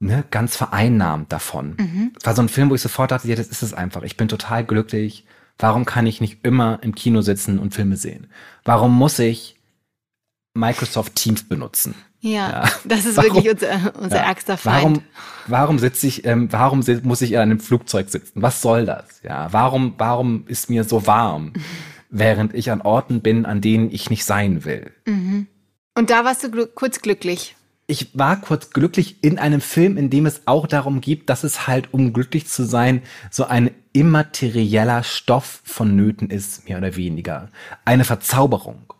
ne, 0.00 0.24
ganz 0.30 0.56
vereinnahmt 0.56 1.32
davon. 1.32 1.76
Mhm. 1.78 2.12
Es 2.18 2.26
war 2.26 2.34
so 2.34 2.42
ein 2.42 2.48
Film, 2.48 2.70
wo 2.70 2.74
ich 2.74 2.82
sofort 2.82 3.10
dachte, 3.10 3.28
ja, 3.28 3.36
das 3.36 3.48
ist 3.48 3.62
es 3.62 3.74
einfach. 3.74 4.02
Ich 4.02 4.16
bin 4.16 4.28
total 4.28 4.64
glücklich. 4.64 5.26
Warum 5.58 5.84
kann 5.84 6.06
ich 6.06 6.20
nicht 6.20 6.44
immer 6.44 6.78
im 6.82 6.94
Kino 6.94 7.22
sitzen 7.22 7.58
und 7.58 7.74
Filme 7.74 7.96
sehen? 7.96 8.28
Warum 8.64 8.94
muss 8.96 9.18
ich 9.18 9.58
Microsoft 10.54 11.14
Teams 11.14 11.42
benutzen? 11.48 11.94
Ja, 12.20 12.30
ja. 12.50 12.70
das 12.84 13.06
ist 13.06 13.16
warum, 13.16 13.36
wirklich 13.36 13.52
unser, 13.52 14.00
unser 14.00 14.16
ja, 14.16 14.22
ärgster 14.22 14.56
Feind. 14.56 14.82
Warum, 14.82 15.02
warum 15.46 15.78
sitze 15.78 16.06
ich, 16.06 16.24
ähm, 16.24 16.48
warum 16.50 16.84
muss 17.02 17.22
ich 17.22 17.32
in 17.32 17.38
einem 17.38 17.60
Flugzeug 17.60 18.10
sitzen? 18.10 18.42
Was 18.42 18.60
soll 18.62 18.86
das? 18.86 19.20
Ja, 19.22 19.52
warum, 19.52 19.94
warum 19.98 20.44
ist 20.46 20.70
mir 20.70 20.84
so 20.84 21.06
warm? 21.06 21.52
während 22.10 22.54
ich 22.54 22.70
an 22.70 22.82
Orten 22.82 23.20
bin, 23.20 23.46
an 23.46 23.60
denen 23.60 23.90
ich 23.90 24.10
nicht 24.10 24.24
sein 24.24 24.64
will. 24.64 24.92
Mhm. 25.06 25.46
Und 25.94 26.10
da 26.10 26.24
warst 26.24 26.44
du 26.44 26.50
gl 26.50 26.66
kurz 26.66 27.00
glücklich. 27.00 27.56
Ich 27.86 28.16
war 28.16 28.40
kurz 28.40 28.70
glücklich 28.70 29.24
in 29.24 29.38
einem 29.38 29.60
Film, 29.60 29.96
in 29.96 30.10
dem 30.10 30.26
es 30.26 30.42
auch 30.46 30.68
darum 30.68 31.00
geht, 31.00 31.28
dass 31.28 31.42
es 31.42 31.66
halt, 31.66 31.92
um 31.92 32.12
glücklich 32.12 32.46
zu 32.46 32.64
sein, 32.64 33.02
so 33.30 33.44
ein 33.44 33.70
immaterieller 33.92 35.02
Stoff 35.02 35.60
vonnöten 35.64 36.30
ist, 36.30 36.68
mehr 36.68 36.78
oder 36.78 36.94
weniger. 36.94 37.48
Eine 37.84 38.04
Verzauberung. 38.04 38.94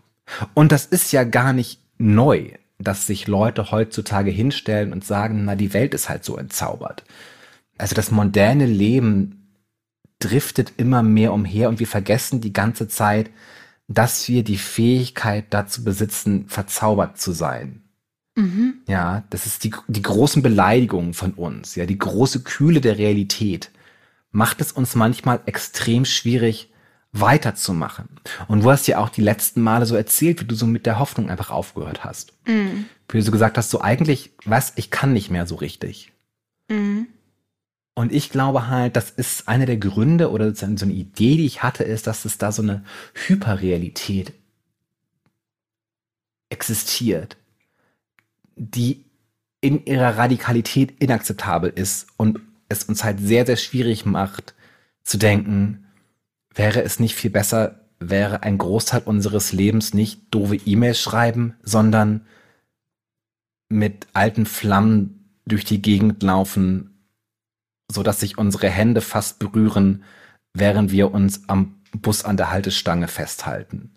Und 0.55 0.73
das 0.73 0.87
ist 0.87 1.13
ja 1.13 1.23
gar 1.23 1.53
nicht 1.53 1.81
neu, 1.99 2.51
dass 2.83 3.07
sich 3.07 3.27
Leute 3.27 3.71
heutzutage 3.71 4.31
hinstellen 4.31 4.93
und 4.93 5.05
sagen, 5.05 5.45
na, 5.45 5.55
die 5.55 5.73
Welt 5.73 5.95
ist 5.95 6.09
halt 6.09 6.25
so 6.25 6.37
entzaubert. 6.37 7.05
Also 7.79 7.95
das 7.95 8.11
moderne 8.11 8.67
Leben 8.67 9.57
driftet 10.19 10.75
immer 10.77 11.03
mehr 11.03 11.33
umher 11.33 11.69
und 11.69 11.81
wir 11.81 11.87
vergessen 11.87 12.41
die 12.41 12.53
ganze 12.53 12.89
Zeit, 12.89 13.31
dass 13.89 14.29
wir 14.29 14.45
die 14.45 14.59
Fähigkeit 14.59 15.47
dazu 15.51 15.83
besitzen, 15.83 16.47
verzaubert 16.47 17.19
zu 17.19 17.33
sein. 17.33 17.83
Mhm. 18.37 18.75
Ja, 18.87 19.25
das 19.31 19.47
ist 19.47 19.65
die, 19.65 19.75
die 19.89 20.03
großen 20.03 20.43
Beleidigungen 20.43 21.15
von 21.15 21.33
uns, 21.35 21.75
ja, 21.75 21.87
die 21.87 21.99
große 21.99 22.43
Kühle 22.43 22.81
der 22.81 22.99
Realität 22.99 23.71
macht 24.33 24.61
es 24.61 24.73
uns 24.73 24.95
manchmal 24.95 25.41
extrem 25.47 26.05
schwierig, 26.05 26.70
weiterzumachen. 27.13 28.09
Und 28.47 28.63
du 28.63 28.71
hast 28.71 28.87
ja 28.87 28.99
auch 28.99 29.09
die 29.09 29.23
letzten 29.23 29.63
Male 29.63 29.87
so 29.87 29.97
erzählt, 29.97 30.41
wie 30.41 30.45
du 30.45 30.55
so 30.55 30.67
mit 30.67 30.87
der 30.87 30.99
Hoffnung 30.99 31.29
einfach 31.29 31.51
aufgehört 31.51 32.05
hast. 32.05 32.33
Mhm. 32.47 32.87
Wie 33.09 33.19
du 33.19 33.23
so 33.23 33.33
gesagt 33.33 33.59
hast, 33.59 33.71
so 33.71 33.81
eigentlich, 33.81 34.33
was, 34.45 34.73
ich 34.77 34.91
kann 34.91 35.13
nicht 35.13 35.31
mehr 35.31 35.47
so 35.47 35.57
richtig. 35.57 36.13
Mhm. 36.69 37.09
Und 37.95 38.13
ich 38.13 38.31
glaube 38.31 38.69
halt, 38.69 38.97
das 38.97 39.11
ist 39.11 39.49
einer 39.49 39.67
der 39.67 39.77
Gründe 39.77 40.31
oder 40.31 40.55
so 40.55 40.65
eine 40.65 40.93
Idee, 40.93 41.37
die 41.37 41.47
ich 41.47 41.63
hatte, 41.63 41.83
ist, 41.85 42.07
dass 42.07 42.25
es 42.25 42.39
da 42.39 42.53
so 42.53 42.63
eine 42.63 42.85
Hyperrealität 43.27 44.33
existiert, 46.49 47.37
die 48.57 49.05
in 49.61 49.85
ihrer 49.85 50.17
Radikalität 50.17 50.93
inakzeptabel 51.01 51.71
ist 51.71 52.07
und 52.17 52.41
es 52.69 52.85
uns 52.85 53.05
halt 53.05 53.21
sehr, 53.21 53.45
sehr 53.45 53.57
schwierig 53.57 54.07
macht 54.07 54.55
zu 55.03 55.19
denken, 55.19 55.87
wäre 56.55 56.83
es 56.83 57.01
nicht 57.01 57.15
viel 57.15 57.31
besser, 57.31 57.81
wäre 57.99 58.43
ein 58.43 58.59
Großteil 58.59 59.03
unseres 59.05 59.53
Lebens 59.53 59.95
nicht 59.95 60.23
doofe 60.31 60.57
E-Mails 60.57 61.01
schreiben, 61.01 61.55
sondern 61.63 62.27
mit 63.69 64.07
alten 64.13 64.47
Flammen 64.47 65.39
durch 65.45 65.65
die 65.65 65.83
Gegend 65.83 66.23
laufen 66.23 66.91
so 67.91 68.03
dass 68.03 68.21
sich 68.21 68.39
unsere 68.39 68.69
Hände 68.69 69.01
fast 69.01 69.39
berühren, 69.39 70.05
während 70.55 70.91
wir 70.93 71.13
uns 71.13 71.43
am 71.49 71.77
Bus 71.93 72.25
an 72.25 72.37
der 72.37 72.51
Haltestange 72.51 73.09
festhalten. 73.09 73.91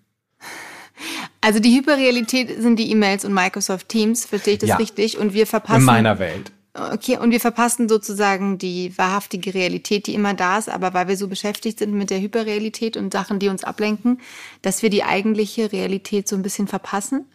Also 1.42 1.60
die 1.60 1.76
Hyperrealität 1.76 2.62
sind 2.62 2.78
die 2.78 2.90
E-Mails 2.92 3.26
und 3.26 3.34
Microsoft 3.34 3.90
Teams, 3.90 4.26
verstehe 4.26 4.54
ich 4.54 4.60
das 4.60 4.70
ja, 4.70 4.76
richtig? 4.78 5.18
Und 5.18 5.34
wir 5.34 5.46
verpassen. 5.46 5.82
In 5.82 5.86
meiner 5.86 6.20
Welt. 6.20 6.52
Okay, 6.76 7.18
und 7.18 7.30
wir 7.30 7.40
verpassen 7.40 7.88
sozusagen 7.88 8.58
die 8.58 8.98
wahrhaftige 8.98 9.54
Realität, 9.54 10.08
die 10.08 10.16
immer 10.16 10.34
da 10.34 10.58
ist, 10.58 10.70
aber 10.70 10.96
weil 10.96 11.08
wir 11.08 11.18
so 11.18 11.28
beschäftigt 11.28 11.78
sind 11.78 11.94
mit 11.94 12.10
der 12.10 12.20
Hyperrealität 12.20 12.98
und 12.98 13.14
Sachen, 13.14 13.38
die 13.38 13.50
uns 13.50 13.64
ablenken, 13.64 14.20
dass 14.64 14.82
wir 14.82 14.90
die 14.90 15.04
eigentliche 15.04 15.72
Realität 15.72 16.28
so 16.28 16.36
ein 16.36 16.42
bisschen 16.42 16.68
verpassen? 16.68 17.26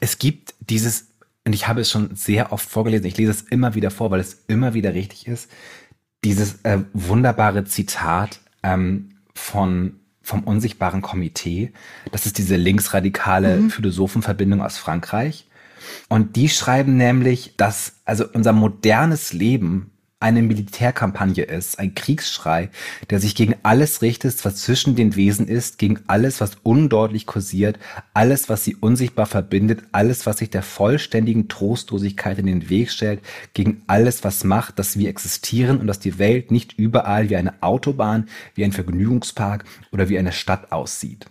Es 0.00 0.18
gibt 0.18 0.54
dieses 0.60 1.06
und 1.44 1.54
ich 1.54 1.66
habe 1.66 1.80
es 1.80 1.90
schon 1.90 2.14
sehr 2.14 2.52
oft 2.52 2.68
vorgelesen, 2.68 3.06
ich 3.06 3.16
lese 3.16 3.30
es 3.32 3.42
immer 3.42 3.74
wieder 3.74 3.90
vor, 3.90 4.10
weil 4.10 4.20
es 4.20 4.44
immer 4.46 4.74
wieder 4.74 4.94
richtig 4.94 5.26
ist, 5.26 5.50
dieses 6.22 6.60
äh, 6.62 6.80
wunderbare 6.92 7.64
Zitat 7.64 8.40
ähm, 8.62 9.16
von 9.34 9.98
vom 10.24 10.44
unsichtbaren 10.44 11.02
Komitee. 11.02 11.72
Das 12.12 12.26
ist 12.26 12.38
diese 12.38 12.54
linksradikale 12.54 13.56
mhm. 13.56 13.70
Philosophenverbindung 13.70 14.62
aus 14.62 14.78
Frankreich. 14.78 15.48
Und 16.08 16.36
die 16.36 16.48
schreiben 16.48 16.96
nämlich, 16.96 17.54
dass 17.56 17.94
also 18.04 18.24
unser 18.32 18.52
modernes 18.52 19.32
Leben 19.32 19.92
eine 20.22 20.40
Militärkampagne 20.42 21.42
ist, 21.42 21.78
ein 21.78 21.94
Kriegsschrei, 21.94 22.70
der 23.10 23.18
sich 23.18 23.34
gegen 23.34 23.56
alles 23.64 24.02
richtet, 24.02 24.44
was 24.44 24.56
zwischen 24.56 24.94
den 24.94 25.16
Wesen 25.16 25.48
ist, 25.48 25.78
gegen 25.78 25.98
alles, 26.06 26.40
was 26.40 26.56
undeutlich 26.62 27.26
kursiert, 27.26 27.78
alles, 28.14 28.48
was 28.48 28.64
sie 28.64 28.76
unsichtbar 28.76 29.26
verbindet, 29.26 29.82
alles, 29.90 30.24
was 30.24 30.38
sich 30.38 30.48
der 30.48 30.62
vollständigen 30.62 31.48
Trostlosigkeit 31.48 32.38
in 32.38 32.46
den 32.46 32.70
Weg 32.70 32.90
stellt, 32.92 33.20
gegen 33.52 33.82
alles, 33.88 34.22
was 34.22 34.44
macht, 34.44 34.78
dass 34.78 34.96
wir 34.96 35.08
existieren 35.08 35.78
und 35.78 35.88
dass 35.88 35.98
die 35.98 36.18
Welt 36.18 36.52
nicht 36.52 36.78
überall 36.78 37.28
wie 37.28 37.36
eine 37.36 37.60
Autobahn, 37.60 38.28
wie 38.54 38.64
ein 38.64 38.72
Vergnügungspark 38.72 39.64
oder 39.90 40.08
wie 40.08 40.18
eine 40.18 40.32
Stadt 40.32 40.70
aussieht. 40.70 41.26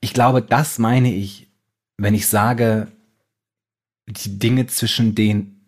Ich 0.00 0.12
glaube, 0.12 0.42
das 0.42 0.80
meine 0.80 1.14
ich, 1.14 1.46
wenn 1.96 2.14
ich 2.14 2.26
sage, 2.26 2.88
die 4.06 4.38
Dinge 4.38 4.66
zwischen 4.66 5.14
den 5.14 5.58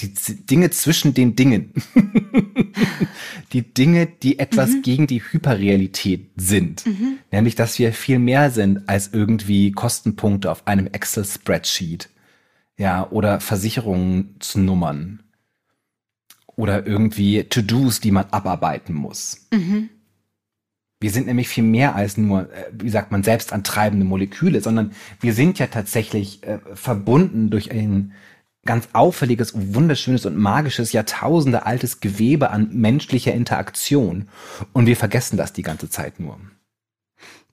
die 0.00 0.12
Dinge 0.46 0.70
zwischen 0.70 1.14
den 1.14 1.36
Dingen. 1.36 1.72
die 3.52 3.62
Dinge, 3.62 4.06
die 4.06 4.38
etwas 4.38 4.70
mhm. 4.70 4.82
gegen 4.82 5.06
die 5.06 5.22
Hyperrealität 5.22 6.30
sind. 6.36 6.84
Mhm. 6.86 7.18
Nämlich, 7.32 7.54
dass 7.54 7.78
wir 7.78 7.92
viel 7.92 8.18
mehr 8.18 8.50
sind 8.50 8.88
als 8.88 9.08
irgendwie 9.12 9.72
Kostenpunkte 9.72 10.50
auf 10.50 10.66
einem 10.66 10.86
Excel-Spreadsheet. 10.86 12.10
Ja, 12.76 13.08
oder 13.10 13.40
Versicherungsnummern. 13.40 15.22
Oder 16.56 16.86
irgendwie 16.86 17.44
To-Dos, 17.44 18.00
die 18.00 18.10
man 18.10 18.26
abarbeiten 18.30 18.94
muss. 18.94 19.46
Mhm. 19.50 19.88
Wir 21.06 21.12
sind 21.12 21.28
nämlich 21.28 21.46
viel 21.46 21.62
mehr 21.62 21.94
als 21.94 22.16
nur, 22.16 22.52
äh, 22.52 22.64
wie 22.72 22.90
sagt 22.90 23.12
man, 23.12 23.22
selbstantreibende 23.22 24.04
Moleküle, 24.04 24.60
sondern 24.60 24.90
wir 25.20 25.34
sind 25.34 25.56
ja 25.60 25.68
tatsächlich 25.68 26.42
äh, 26.42 26.58
verbunden 26.74 27.48
durch 27.48 27.70
ein 27.70 28.12
ganz 28.64 28.88
auffälliges, 28.92 29.52
wunderschönes 29.54 30.26
und 30.26 30.36
magisches, 30.36 30.90
Jahrtausende 30.90 31.64
altes 31.64 32.00
Gewebe 32.00 32.50
an 32.50 32.70
menschlicher 32.72 33.32
Interaktion. 33.32 34.26
Und 34.72 34.86
wir 34.86 34.96
vergessen 34.96 35.36
das 35.36 35.52
die 35.52 35.62
ganze 35.62 35.88
Zeit 35.88 36.18
nur. 36.18 36.40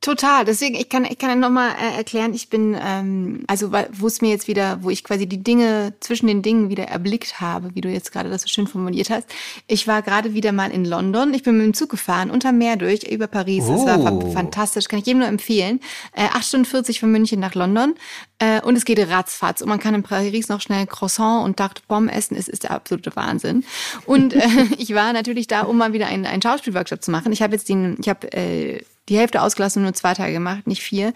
Total. 0.04 0.44
Deswegen, 0.44 0.76
ich 0.76 0.90
kann, 0.90 1.06
ich 1.06 1.18
kann 1.18 1.40
nochmal 1.40 1.72
äh, 1.82 1.96
erklären, 1.96 2.34
ich 2.34 2.50
bin, 2.50 2.78
ähm, 2.78 3.46
also 3.48 3.72
wo 3.72 4.06
es 4.06 4.20
mir 4.20 4.32
jetzt 4.32 4.50
wieder, 4.50 4.84
wo 4.84 4.90
ich 4.90 5.02
quasi 5.02 5.28
die 5.28 5.42
Dinge 5.42 5.94
zwischen 6.02 6.28
den 6.28 6.42
Dingen 6.42 6.68
wieder 6.70 6.84
erblickt 6.90 7.40
habe, 7.40 7.74
wie 7.74 7.80
du 7.80 7.88
jetzt 7.88 8.12
gerade 8.12 8.30
das 8.30 8.42
so 8.42 8.50
schön 8.50 8.68
formuliert 8.68 9.10
hast. 9.10 9.26
Ich 9.66 9.88
war 9.88 10.02
gerade 10.02 10.34
wieder 10.34 10.52
mal 10.52 10.72
in 10.72 10.84
London. 10.84 11.34
Ich 11.34 11.44
bin 11.44 11.56
mit 11.56 11.66
dem 11.68 11.74
Zug 11.74 11.90
gefahren, 11.90 12.32
unter 12.32 12.52
Meer 12.52 12.76
durch, 12.76 13.04
über 13.04 13.28
Paris. 13.28 13.64
Oh. 13.66 13.86
Das 13.86 14.04
war 14.04 14.32
fantastisch, 14.34 14.90
kann 14.90 15.00
ich 15.00 15.06
jedem 15.06 15.20
nur 15.20 15.30
empfehlen. 15.30 15.80
Äh, 16.12 16.26
8 16.34 16.44
Stunden 16.44 16.66
40 16.66 17.00
von 17.00 17.10
München 17.10 17.40
nach 17.40 17.56
London. 17.56 17.96
Äh, 18.40 18.60
und 18.60 18.76
es 18.76 18.84
geht 18.84 19.00
ratzfatz. 19.00 19.62
Und 19.62 19.70
man 19.70 19.80
kann 19.80 19.96
in 19.96 20.04
Paris 20.04 20.50
noch 20.50 20.60
schnell 20.60 20.86
Croissant 20.86 21.46
und 21.46 21.56
Tarte 21.56 21.82
Pomme 21.88 22.12
essen. 22.12 22.36
Es 22.36 22.50
ist 22.50 22.64
der 22.64 22.72
absolute 22.72 23.16
Wahnsinn. 23.16 23.64
Und 24.06 24.34
äh, 24.34 24.42
ich 24.78 24.94
war 24.94 25.14
natürlich 25.14 25.48
da, 25.48 25.62
um 25.62 25.78
mal 25.78 25.94
wieder 25.94 26.08
einen, 26.08 26.26
einen 26.26 26.42
Schauspielworkshop 26.42 27.02
zu 27.02 27.10
machen. 27.10 27.32
Ich 27.32 27.42
habe 27.42 27.54
jetzt 27.54 27.70
den, 27.70 27.96
ich 28.02 28.10
habe 28.10 28.30
äh, 28.34 28.82
die 29.10 29.18
Hälfte 29.18 29.42
ausgelassen 29.42 29.80
und 29.80 29.84
nur 29.84 29.94
zwei 29.94 30.14
Tage 30.14 30.34
gemacht, 30.34 30.66
nicht 30.68 30.82
vier, 30.82 31.14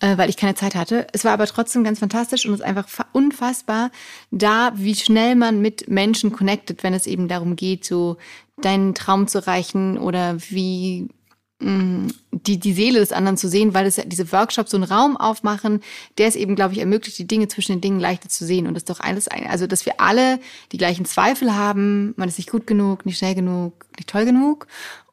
äh, 0.00 0.18
weil 0.18 0.28
ich 0.28 0.36
keine 0.36 0.54
Zeit 0.54 0.74
hatte. 0.74 1.06
Es 1.12 1.24
war 1.24 1.32
aber 1.32 1.46
trotzdem 1.46 1.84
ganz 1.84 2.00
fantastisch 2.00 2.46
und 2.46 2.54
es 2.54 2.60
ist 2.60 2.66
einfach 2.66 2.86
unfassbar 3.12 3.90
da, 4.30 4.72
wie 4.74 4.94
schnell 4.94 5.36
man 5.36 5.60
mit 5.60 5.88
Menschen 5.88 6.32
connectet, 6.32 6.82
wenn 6.82 6.94
es 6.94 7.06
eben 7.06 7.28
darum 7.28 7.56
geht, 7.56 7.84
so 7.84 8.16
deinen 8.60 8.94
Traum 8.94 9.28
zu 9.28 9.38
erreichen 9.38 9.98
oder 9.98 10.36
wie 10.50 11.08
mm, 11.60 12.08
die, 12.32 12.58
die 12.58 12.72
Seele 12.72 12.98
des 12.98 13.12
anderen 13.12 13.36
zu 13.36 13.48
sehen, 13.48 13.72
weil 13.72 13.86
es 13.86 14.00
diese 14.06 14.32
Workshops 14.32 14.72
so 14.72 14.76
einen 14.76 14.84
Raum 14.84 15.16
aufmachen, 15.16 15.80
der 16.18 16.26
es 16.26 16.34
eben, 16.34 16.56
glaube 16.56 16.72
ich, 16.74 16.80
ermöglicht, 16.80 17.18
die 17.18 17.26
Dinge 17.26 17.46
zwischen 17.46 17.72
den 17.72 17.80
Dingen 17.80 18.00
leichter 18.00 18.28
zu 18.28 18.44
sehen. 18.44 18.66
Und 18.66 18.74
das 18.74 18.82
ist 18.82 18.90
doch 18.90 19.00
alles, 19.00 19.28
ein, 19.28 19.46
also, 19.46 19.68
dass 19.68 19.86
wir 19.86 20.00
alle 20.00 20.40
die 20.72 20.78
gleichen 20.78 21.04
Zweifel 21.04 21.54
haben, 21.54 22.14
man 22.16 22.28
ist 22.28 22.38
nicht 22.38 22.50
gut 22.50 22.66
genug, 22.66 23.06
nicht 23.06 23.18
schnell 23.18 23.36
genug, 23.36 23.86
nicht 23.96 24.08
toll 24.08 24.24
genug 24.24 24.66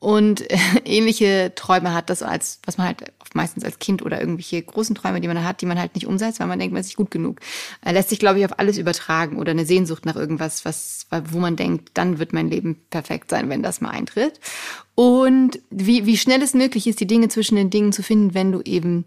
und 0.06 0.52
äh, 0.52 0.58
ähnliche 0.86 1.54
Träume 1.56 1.92
hat, 1.96 2.12
das 2.12 2.22
als 2.22 2.60
was 2.66 2.78
man 2.78 2.86
halt 2.86 3.12
meistens 3.34 3.66
als 3.66 3.80
Kind 3.80 4.06
oder 4.06 4.20
irgendwelche 4.20 4.62
großen 4.62 4.96
Träume, 4.96 5.20
die 5.20 5.28
man 5.28 5.44
hat, 5.44 5.62
die 5.62 5.66
man 5.66 5.80
halt 5.80 5.96
nicht 5.96 6.06
umsetzt, 6.06 6.40
weil 6.40 6.46
man 6.48 6.60
denkt, 6.60 6.74
man 6.74 6.80
ist 6.80 6.88
nicht 6.88 6.96
gut 6.96 7.10
genug. 7.10 7.40
Äh, 7.84 7.92
lässt 7.92 8.10
sich, 8.10 8.20
glaube 8.20 8.38
ich, 8.38 8.46
auf 8.46 8.60
alles 8.60 8.78
übertragen 8.78 9.40
oder 9.40 9.52
eine 9.52 9.66
Sehnsucht 9.66 10.06
nach 10.06 10.16
irgendwas, 10.16 10.64
was, 10.64 11.08
wo 11.32 11.40
man 11.40 11.56
denkt, 11.56 11.90
dann 11.96 12.20
wird 12.20 12.34
mein 12.34 12.50
Leben 12.52 12.78
perfekt 12.92 13.32
sein, 13.32 13.50
wenn 13.50 13.64
das 13.64 13.82
mal 13.82 13.90
eintritt. 13.90 14.40
Und 14.94 15.60
wie, 15.72 16.06
wie 16.06 16.18
schnell 16.18 16.42
es 16.44 16.54
möglich 16.54 16.86
ist, 16.86 17.00
die 17.00 17.08
Dinge 17.08 17.28
zwischen 17.28 17.56
den 17.56 17.72
Dingen 17.72 17.92
zu 17.92 18.04
finden, 18.04 18.36
wenn 18.36 18.52
du 18.52 18.62
eben 18.62 19.06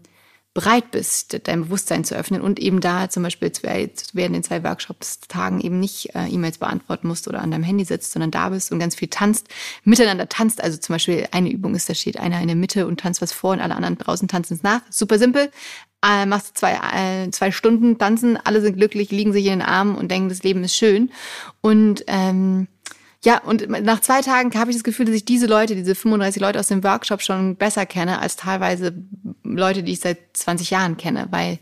bereit 0.53 0.91
bist, 0.91 1.39
dein 1.47 1.65
Bewusstsein 1.65 2.03
zu 2.03 2.15
öffnen 2.15 2.41
und 2.41 2.59
eben 2.59 2.81
da 2.81 3.09
zum 3.09 3.23
Beispiel 3.23 3.51
während 3.61 4.35
den 4.35 4.43
zwei 4.43 4.63
Workshops-Tagen 4.63 5.61
eben 5.61 5.79
nicht 5.79 6.15
äh, 6.15 6.27
E-Mails 6.27 6.57
beantworten 6.57 7.07
musst 7.07 7.27
oder 7.27 7.41
an 7.41 7.51
deinem 7.51 7.63
Handy 7.63 7.85
sitzt, 7.85 8.11
sondern 8.11 8.31
da 8.31 8.49
bist 8.49 8.71
und 8.71 8.79
ganz 8.79 8.95
viel 8.95 9.09
tanzt, 9.09 9.47
miteinander 9.83 10.27
tanzt. 10.27 10.63
Also 10.63 10.77
zum 10.77 10.95
Beispiel 10.95 11.27
eine 11.31 11.51
Übung 11.51 11.75
ist, 11.75 11.87
da 11.87 11.93
steht 11.93 12.19
einer 12.19 12.41
in 12.41 12.47
der 12.47 12.55
Mitte 12.55 12.87
und 12.87 12.99
tanzt 12.99 13.21
was 13.21 13.31
vor 13.31 13.51
und 13.51 13.61
alle 13.61 13.75
anderen 13.75 13.97
draußen 13.97 14.27
tanzen 14.27 14.55
es 14.55 14.63
nach. 14.63 14.81
Super 14.89 15.19
simpel. 15.19 15.51
Äh, 16.03 16.25
machst 16.25 16.57
zwei, 16.57 16.79
äh, 16.93 17.29
zwei 17.29 17.51
Stunden 17.51 17.97
tanzen, 17.97 18.37
alle 18.37 18.61
sind 18.61 18.77
glücklich, 18.77 19.11
liegen 19.11 19.33
sich 19.33 19.45
in 19.45 19.59
den 19.59 19.61
Armen 19.61 19.95
und 19.95 20.09
denken, 20.09 20.29
das 20.29 20.43
Leben 20.43 20.63
ist 20.63 20.75
schön. 20.75 21.11
Und 21.61 22.05
ähm, 22.07 22.67
ja, 23.23 23.39
und 23.43 23.67
nach 23.69 23.99
zwei 23.99 24.21
Tagen 24.21 24.57
habe 24.57 24.71
ich 24.71 24.77
das 24.77 24.83
Gefühl, 24.83 25.05
dass 25.05 25.15
ich 25.15 25.25
diese 25.25 25.45
Leute, 25.45 25.75
diese 25.75 25.93
35 25.93 26.41
Leute 26.41 26.59
aus 26.59 26.67
dem 26.67 26.83
Workshop 26.83 27.21
schon 27.21 27.57
besser 27.57 27.85
kenne 27.85 28.19
als 28.19 28.37
teilweise 28.37 28.93
Leute, 29.43 29.83
die 29.83 29.91
ich 29.91 29.99
seit 29.99 30.19
20 30.33 30.69
Jahren 30.69 30.95
kenne, 30.95 31.27
weil 31.29 31.59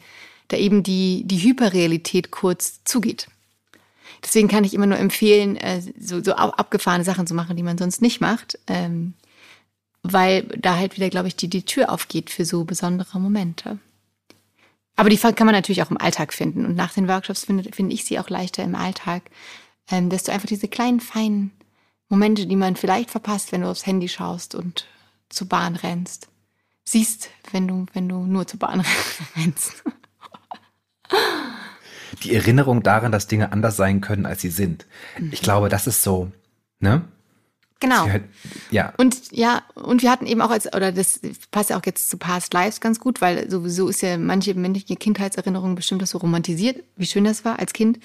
da 0.50 0.58
eben 0.58 0.84
die, 0.84 1.24
die 1.26 1.42
Hyperrealität 1.42 2.30
kurz 2.30 2.84
zugeht. 2.84 3.28
Deswegen 4.24 4.48
kann 4.48 4.64
ich 4.64 4.74
immer 4.74 4.86
nur 4.86 5.00
empfehlen, 5.00 5.56
äh, 5.58 5.82
so, 6.00 6.24
so 6.24 6.34
abgefahrene 6.34 7.04
Sachen 7.04 7.28
zu 7.28 7.34
machen, 7.34 7.58
die 7.58 7.64
man 7.64 7.78
sonst 7.78 8.02
nicht 8.02 8.22
macht, 8.22 8.60
ähm, 8.68 9.14
weil 10.04 10.44
da 10.44 10.78
halt 10.78 10.96
wieder, 10.96 11.10
glaube 11.10 11.28
ich, 11.28 11.36
die, 11.36 11.50
die 11.50 11.66
Tür 11.66 11.92
aufgeht 11.92 12.30
für 12.30 12.46
so 12.46 12.66
besondere 12.66 13.20
Momente. 13.20 13.80
Aber 14.96 15.10
die 15.10 15.18
kann 15.18 15.46
man 15.46 15.54
natürlich 15.54 15.84
auch 15.84 15.92
im 15.92 16.02
Alltag 16.02 16.34
finden. 16.34 16.66
Und 16.66 16.76
nach 16.76 16.94
den 16.94 17.08
Workshops 17.08 17.46
finde, 17.46 17.70
finde 17.72 17.94
ich 17.94 18.06
sie 18.06 18.20
auch 18.20 18.30
leichter 18.30 18.64
im 18.64 18.76
Alltag, 18.76 19.24
ähm, 19.90 20.10
dass 20.10 20.24
du 20.24 20.32
einfach 20.32 20.48
diese 20.48 20.68
kleinen, 20.68 21.00
feinen 21.00 21.52
Momente, 22.10 22.46
die 22.46 22.56
man 22.56 22.76
vielleicht 22.76 23.12
verpasst, 23.12 23.52
wenn 23.52 23.62
du 23.62 23.70
aufs 23.70 23.86
Handy 23.86 24.08
schaust 24.08 24.56
und 24.56 24.88
zur 25.30 25.48
Bahn 25.48 25.76
rennst, 25.76 26.30
siehst, 26.86 27.30
wenn 27.52 27.68
du, 27.68 27.86
wenn 27.94 28.08
du 28.08 28.26
nur 28.26 28.48
zur 28.48 28.60
Bahn 28.60 28.84
rennst. 29.36 29.84
Die 32.24 32.34
Erinnerung 32.34 32.82
daran, 32.82 33.12
dass 33.12 33.28
Dinge 33.28 33.52
anders 33.52 33.78
sein 33.78 34.02
können, 34.02 34.26
als 34.26 34.42
sie 34.42 34.50
sind. 34.50 34.86
Mhm. 35.18 35.30
Ich 35.32 35.42
glaube, 35.42 35.70
das 35.70 35.88
ist 35.88 36.04
so, 36.04 36.32
ne? 36.80 37.04
Genau. 37.80 38.10
Halt, 38.10 38.24
ja. 38.72 38.94
Und 38.98 39.32
ja, 39.32 39.62
und 39.76 40.02
wir 40.02 40.10
hatten 40.10 40.26
eben 40.26 40.42
auch 40.42 40.50
als, 40.50 40.74
oder 40.74 40.92
das 40.92 41.20
passt 41.52 41.70
ja 41.70 41.78
auch 41.78 41.86
jetzt 41.86 42.10
zu 42.10 42.18
Past 42.18 42.52
Lives 42.54 42.82
ganz 42.82 43.00
gut, 43.00 43.22
weil 43.22 43.52
sowieso 43.52 43.88
ist 43.88 44.02
ja 44.02 44.18
manche 44.18 44.56
männliche 44.56 44.96
Kindheitserinnerungen 44.96 45.76
bestimmt 45.76 46.02
das 46.02 46.10
so 46.10 46.18
romantisiert, 46.18 46.84
wie 46.96 47.06
schön 47.06 47.26
das 47.26 47.46
war 47.46 47.60
als 47.60 47.74
Kind 47.74 48.00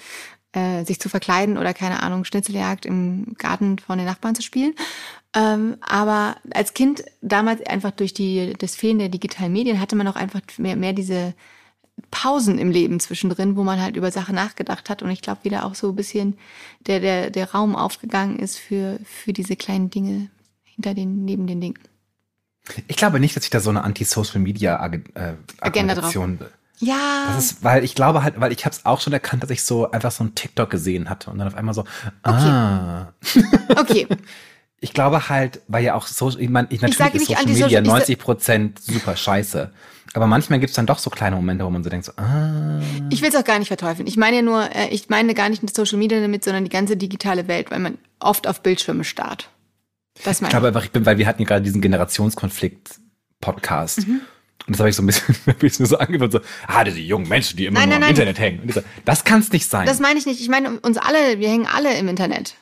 äh, 0.53 0.85
sich 0.85 0.99
zu 0.99 1.09
verkleiden 1.09 1.57
oder 1.57 1.73
keine 1.73 2.01
Ahnung, 2.01 2.25
Schnitzeljagd 2.25 2.85
im 2.85 3.35
Garten 3.37 3.79
von 3.79 3.97
den 3.97 4.07
Nachbarn 4.07 4.35
zu 4.35 4.41
spielen. 4.41 4.73
Ähm, 5.35 5.77
aber 5.81 6.37
als 6.53 6.73
Kind 6.73 7.03
damals 7.21 7.65
einfach 7.65 7.91
durch 7.91 8.13
die, 8.13 8.53
das 8.57 8.75
Fehlen 8.75 8.99
der 8.99 9.09
digitalen 9.09 9.51
Medien 9.51 9.79
hatte 9.79 9.95
man 9.95 10.07
auch 10.07 10.15
einfach 10.15 10.41
mehr, 10.57 10.75
mehr 10.75 10.93
diese 10.93 11.33
Pausen 12.11 12.59
im 12.59 12.71
Leben 12.71 12.99
zwischendrin, 12.99 13.55
wo 13.55 13.63
man 13.63 13.81
halt 13.81 13.95
über 13.95 14.11
Sachen 14.11 14.35
nachgedacht 14.35 14.89
hat 14.89 15.01
und 15.01 15.09
ich 15.09 15.21
glaube 15.21 15.43
wieder 15.43 15.65
auch 15.65 15.75
so 15.75 15.89
ein 15.89 15.95
bisschen 15.95 16.37
der, 16.81 16.99
der, 16.99 17.29
der 17.29 17.51
Raum 17.51 17.75
aufgegangen 17.75 18.37
ist 18.37 18.57
für, 18.57 18.99
für 19.03 19.33
diese 19.33 19.55
kleinen 19.55 19.89
Dinge 19.89 20.29
hinter 20.63 20.93
den, 20.93 21.25
neben 21.25 21.47
den 21.47 21.61
Dingen. 21.61 21.79
Ich 22.87 22.95
glaube 22.95 23.19
nicht, 23.19 23.35
dass 23.35 23.43
ich 23.43 23.49
da 23.49 23.59
so 23.59 23.69
eine 23.69 23.83
Anti-Social-Media-Agenda 23.83 25.93
äh, 25.93 25.95
drauf. 25.95 26.13
Ja. 26.83 27.27
Das 27.27 27.45
ist, 27.45 27.63
weil 27.63 27.83
ich 27.83 27.95
glaube 27.95 28.23
halt, 28.23 28.39
weil 28.39 28.51
ich 28.51 28.65
habe 28.65 28.75
es 28.75 28.85
auch 28.85 28.99
schon 28.99 29.13
erkannt, 29.13 29.43
dass 29.43 29.49
ich 29.49 29.63
so 29.63 29.89
einfach 29.91 30.11
so 30.11 30.23
ein 30.23 30.35
TikTok 30.35 30.69
gesehen 30.69 31.09
hatte 31.09 31.29
und 31.29 31.37
dann 31.37 31.47
auf 31.47 31.55
einmal 31.55 31.73
so, 31.73 31.81
okay. 32.23 32.49
ah. 32.49 33.13
Okay. 33.77 34.07
Ich 34.79 34.93
glaube 34.93 35.29
halt, 35.29 35.61
weil 35.69 35.83
ja 35.83 35.95
auch 35.95 36.07
so, 36.07 36.29
ich 36.37 36.49
meine, 36.49 36.67
ich 36.69 36.81
natürlich 36.81 37.13
ist 37.13 37.27
Social 37.27 37.45
Media 37.45 37.81
90 37.81 38.19
Prozent 38.19 38.79
super 38.81 39.15
scheiße. 39.15 39.71
Aber 40.13 40.27
manchmal 40.27 40.59
gibt's 40.59 40.75
dann 40.75 40.85
doch 40.85 40.99
so 40.99 41.09
kleine 41.09 41.37
Momente, 41.37 41.63
wo 41.65 41.69
man 41.69 41.83
so 41.83 41.89
denkt, 41.89 42.05
so, 42.05 42.11
ah. 42.17 42.81
Ich 43.09 43.21
will 43.21 43.29
es 43.29 43.35
auch 43.35 43.45
gar 43.45 43.59
nicht 43.59 43.69
verteufeln. 43.69 44.07
Ich 44.07 44.17
meine 44.17 44.37
ja 44.37 44.41
nur, 44.41 44.69
äh, 44.75 44.89
ich 44.89 45.09
meine 45.09 45.33
gar 45.33 45.47
nicht 45.49 45.63
Social 45.75 45.97
Media 45.97 46.19
damit, 46.19 46.43
sondern 46.43 46.65
die 46.65 46.69
ganze 46.69 46.97
digitale 46.97 47.47
Welt, 47.47 47.71
weil 47.71 47.79
man 47.79 47.97
oft 48.19 48.45
auf 48.45 48.61
Bildschirme 48.61 49.05
starrt. 49.05 49.49
Das 50.23 50.41
meine 50.41 50.49
ich. 50.49 50.51
glaube 50.51 50.67
einfach, 50.67 50.83
ich 50.83 50.91
bin, 50.91 51.05
weil 51.05 51.17
wir 51.17 51.27
hatten 51.27 51.41
ja 51.41 51.47
gerade 51.47 51.63
diesen 51.63 51.81
Generationskonflikt 51.81 52.95
Podcast. 53.39 54.07
Mhm. 54.07 54.21
Und 54.65 54.73
das 54.73 54.79
habe 54.79 54.89
ich 54.89 54.95
so 54.95 55.03
ein 55.03 55.07
bisschen, 55.07 55.35
ein 55.45 55.55
bisschen 55.55 55.85
so 55.85 55.97
angehört, 55.97 56.31
so, 56.31 56.39
ah, 56.67 56.83
diese 56.83 56.99
jungen 56.99 57.27
Menschen, 57.27 57.57
die 57.57 57.65
immer 57.65 57.79
nein, 57.79 57.89
nur 57.89 57.99
nein, 57.99 58.09
im 58.09 58.15
nein. 58.15 58.27
Internet 58.27 58.39
hängen. 58.39 58.59
Und 58.61 58.69
ich 58.69 58.75
so, 58.75 58.81
das 59.05 59.23
kann 59.23 59.39
es 59.41 59.51
nicht 59.51 59.69
sein. 59.69 59.85
Das 59.85 59.99
meine 59.99 60.17
ich 60.17 60.25
nicht. 60.25 60.39
Ich 60.39 60.49
meine, 60.49 60.79
uns 60.79 60.97
alle, 60.97 61.39
wir 61.39 61.49
hängen 61.49 61.67
alle 61.67 61.97
im 61.97 62.07
Internet. 62.07 62.55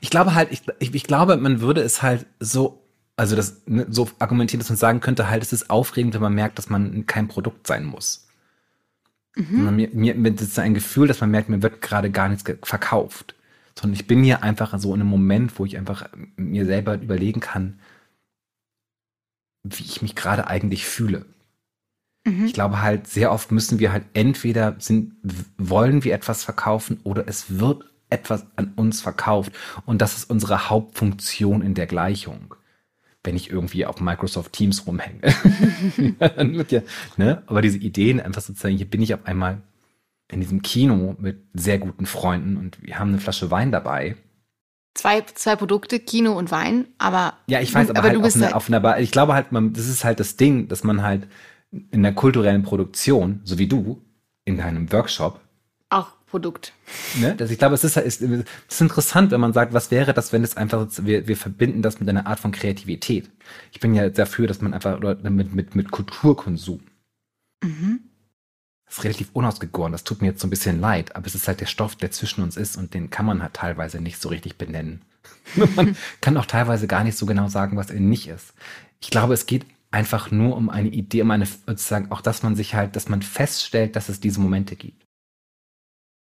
Ich 0.00 0.10
glaube 0.10 0.34
halt, 0.34 0.50
ich, 0.50 0.62
ich, 0.78 0.94
ich 0.94 1.04
glaube, 1.04 1.36
man 1.36 1.60
würde 1.60 1.82
es 1.82 2.02
halt 2.02 2.26
so, 2.40 2.82
also 3.16 3.36
das 3.36 3.62
ne, 3.66 3.86
so 3.88 4.10
argumentieren, 4.18 4.60
dass 4.60 4.68
man 4.68 4.78
sagen 4.78 5.00
könnte, 5.00 5.30
halt, 5.30 5.42
es 5.42 5.52
ist 5.52 5.70
aufregend, 5.70 6.14
wenn 6.14 6.22
man 6.22 6.34
merkt, 6.34 6.58
dass 6.58 6.68
man 6.68 7.06
kein 7.06 7.28
Produkt 7.28 7.66
sein 7.66 7.84
muss. 7.84 8.26
Mhm. 9.36 9.76
Mir, 9.76 9.88
mir, 9.92 10.14
mir 10.14 10.34
ist 10.34 10.58
ein 10.58 10.74
Gefühl, 10.74 11.08
dass 11.08 11.20
man 11.20 11.30
merkt, 11.30 11.48
mir 11.48 11.62
wird 11.62 11.80
gerade 11.80 12.10
gar 12.10 12.28
nichts 12.28 12.44
verkauft. 12.62 13.34
Sondern 13.78 13.94
ich 13.94 14.06
bin 14.06 14.22
hier 14.22 14.42
einfach 14.42 14.78
so 14.78 14.94
in 14.94 15.00
einem 15.00 15.10
Moment, 15.10 15.58
wo 15.58 15.64
ich 15.64 15.76
einfach 15.76 16.08
mir 16.36 16.64
selber 16.64 16.94
überlegen 16.94 17.40
kann, 17.40 17.80
wie 19.64 19.82
ich 19.82 20.02
mich 20.02 20.14
gerade 20.14 20.46
eigentlich 20.46 20.86
fühle. 20.86 21.24
Mhm. 22.24 22.46
Ich 22.46 22.52
glaube 22.52 22.80
halt, 22.80 23.06
sehr 23.08 23.32
oft 23.32 23.50
müssen 23.50 23.78
wir 23.78 23.92
halt 23.92 24.04
entweder 24.14 24.76
sind, 24.78 25.14
wollen 25.58 26.04
wir 26.04 26.14
etwas 26.14 26.44
verkaufen 26.44 27.00
oder 27.02 27.26
es 27.26 27.58
wird 27.58 27.84
etwas 28.10 28.46
an 28.56 28.72
uns 28.76 29.00
verkauft. 29.00 29.52
Und 29.86 30.00
das 30.00 30.16
ist 30.16 30.30
unsere 30.30 30.70
Hauptfunktion 30.70 31.62
in 31.62 31.74
der 31.74 31.86
Gleichung. 31.86 32.54
Wenn 33.24 33.36
ich 33.36 33.50
irgendwie 33.50 33.86
auf 33.86 34.00
Microsoft 34.00 34.52
Teams 34.52 34.86
rumhänge. 34.86 35.20
dann 36.18 36.54
wird 36.54 36.72
ja, 36.72 36.82
ne? 37.16 37.42
Aber 37.46 37.62
diese 37.62 37.78
Ideen 37.78 38.20
einfach 38.20 38.42
sozusagen, 38.42 38.76
hier 38.76 38.88
bin 38.88 39.02
ich 39.02 39.14
auf 39.14 39.24
einmal 39.26 39.62
in 40.30 40.40
diesem 40.40 40.62
Kino 40.62 41.16
mit 41.18 41.42
sehr 41.54 41.78
guten 41.78 42.06
Freunden 42.06 42.56
und 42.56 42.82
wir 42.82 42.98
haben 42.98 43.08
eine 43.08 43.20
Flasche 43.20 43.50
Wein 43.50 43.72
dabei 43.72 44.16
zwei, 44.94 45.22
zwei 45.22 45.56
Produkte, 45.56 46.00
Kino 46.00 46.32
und 46.32 46.50
Wein, 46.50 46.86
aber. 46.98 47.34
Ja, 47.46 47.60
ich 47.60 47.74
weiß, 47.74 47.90
aber, 47.90 47.98
aber 47.98 48.08
halt, 48.08 48.24
auf, 48.24 48.34
eine, 48.34 48.44
halt 48.46 48.54
auf 48.54 48.68
einer, 48.68 48.98
ich 48.98 49.10
glaube 49.10 49.34
halt, 49.34 49.52
man, 49.52 49.72
das 49.72 49.88
ist 49.88 50.04
halt 50.04 50.20
das 50.20 50.36
Ding, 50.36 50.68
dass 50.68 50.84
man 50.84 51.02
halt 51.02 51.28
in 51.90 52.02
der 52.02 52.14
kulturellen 52.14 52.62
Produktion, 52.62 53.40
so 53.44 53.58
wie 53.58 53.66
du, 53.66 54.00
in 54.44 54.56
deinem 54.56 54.90
Workshop. 54.92 55.40
Auch 55.90 56.12
Produkt. 56.26 56.72
Ne? 57.20 57.34
Das, 57.36 57.50
ich 57.50 57.58
glaube, 57.58 57.74
es 57.74 57.84
ist, 57.84 57.96
ist, 57.96 58.20
ist 58.20 58.80
interessant, 58.80 59.30
wenn 59.30 59.40
man 59.40 59.52
sagt, 59.52 59.72
was 59.72 59.90
wäre 59.90 60.14
das, 60.14 60.32
wenn 60.32 60.42
es 60.42 60.56
einfach, 60.56 60.86
wir, 61.02 61.28
wir 61.28 61.36
verbinden 61.36 61.82
das 61.82 62.00
mit 62.00 62.08
einer 62.08 62.26
Art 62.26 62.40
von 62.40 62.52
Kreativität. 62.52 63.30
Ich 63.72 63.80
bin 63.80 63.94
ja 63.94 64.08
dafür, 64.08 64.46
dass 64.46 64.60
man 64.60 64.74
einfach, 64.74 64.98
oder 64.98 65.14
mit, 65.30 65.54
mit, 65.54 65.74
mit 65.76 65.90
Kulturkonsum. 65.90 66.80
Mhm 67.62 68.00
relativ 69.02 69.30
unausgegoren. 69.32 69.92
Das 69.92 70.04
tut 70.04 70.20
mir 70.20 70.28
jetzt 70.28 70.40
so 70.40 70.46
ein 70.46 70.50
bisschen 70.50 70.80
leid, 70.80 71.16
aber 71.16 71.26
es 71.26 71.34
ist 71.34 71.48
halt 71.48 71.60
der 71.60 71.66
Stoff, 71.66 71.96
der 71.96 72.10
zwischen 72.10 72.42
uns 72.42 72.56
ist 72.56 72.76
und 72.76 72.94
den 72.94 73.10
kann 73.10 73.26
man 73.26 73.42
halt 73.42 73.54
teilweise 73.54 74.00
nicht 74.00 74.20
so 74.20 74.28
richtig 74.28 74.56
benennen. 74.56 75.02
man 75.74 75.96
kann 76.20 76.36
auch 76.36 76.46
teilweise 76.46 76.86
gar 76.86 77.04
nicht 77.04 77.16
so 77.16 77.26
genau 77.26 77.48
sagen, 77.48 77.76
was 77.76 77.90
er 77.90 78.00
nicht 78.00 78.28
ist. 78.28 78.54
Ich 79.00 79.10
glaube, 79.10 79.34
es 79.34 79.46
geht 79.46 79.66
einfach 79.90 80.30
nur 80.30 80.56
um 80.56 80.70
eine 80.70 80.88
Idee, 80.88 81.22
um 81.22 81.30
eine, 81.30 81.46
sozusagen 81.46 82.10
auch, 82.10 82.20
dass 82.20 82.42
man 82.42 82.56
sich 82.56 82.74
halt, 82.74 82.96
dass 82.96 83.08
man 83.08 83.22
feststellt, 83.22 83.96
dass 83.96 84.08
es 84.08 84.20
diese 84.20 84.40
Momente 84.40 84.76
gibt. 84.76 85.03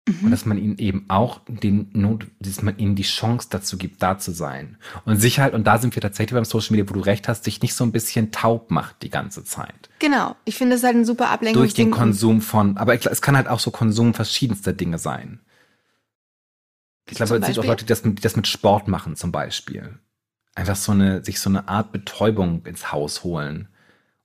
Mhm. 0.08 0.24
Und 0.24 0.30
dass 0.30 0.46
man 0.46 0.56
ihnen 0.56 0.78
eben 0.78 1.04
auch 1.08 1.40
den 1.48 1.90
Not, 1.92 2.26
dass 2.38 2.62
man 2.62 2.78
ihnen 2.78 2.94
die 2.94 3.02
Chance 3.02 3.48
dazu 3.50 3.76
gibt, 3.76 4.02
da 4.02 4.18
zu 4.18 4.30
sein. 4.30 4.76
Und 5.04 5.16
sich 5.16 5.40
halt, 5.40 5.52
und 5.52 5.64
da 5.64 5.78
sind 5.78 5.96
wir 5.96 6.02
tatsächlich 6.02 6.34
beim 6.34 6.44
Social 6.44 6.76
Media, 6.76 6.88
wo 6.88 6.94
du 6.94 7.00
recht 7.00 7.26
hast, 7.26 7.44
sich 7.44 7.60
nicht 7.60 7.74
so 7.74 7.84
ein 7.84 7.90
bisschen 7.90 8.30
taub 8.30 8.70
macht 8.70 9.02
die 9.02 9.10
ganze 9.10 9.42
Zeit. 9.42 9.90
Genau. 9.98 10.36
Ich 10.44 10.54
finde 10.56 10.76
es 10.76 10.84
halt 10.84 10.96
ein 10.96 11.04
super 11.04 11.30
Ablenkung. 11.30 11.60
Durch 11.60 11.74
den 11.74 11.90
Konsum 11.90 12.40
von, 12.40 12.76
aber 12.76 12.94
es 12.94 13.20
kann 13.20 13.36
halt 13.36 13.48
auch 13.48 13.58
so 13.58 13.72
Konsum 13.72 14.14
verschiedenster 14.14 14.72
Dinge 14.72 14.98
sein. 14.98 15.40
Ich 17.08 17.16
glaube, 17.16 17.36
es 17.36 17.46
sind 17.46 17.58
auch 17.58 17.64
Leute, 17.64 17.84
die 17.84 17.88
das, 17.88 18.02
die 18.02 18.14
das 18.14 18.36
mit 18.36 18.46
Sport 18.46 18.88
machen, 18.88 19.16
zum 19.16 19.32
Beispiel. 19.32 19.98
Einfach 20.54 20.76
so 20.76 20.92
eine, 20.92 21.24
sich 21.24 21.40
so 21.40 21.50
eine 21.50 21.68
Art 21.68 21.92
Betäubung 21.92 22.64
ins 22.64 22.92
Haus 22.92 23.24
holen, 23.24 23.68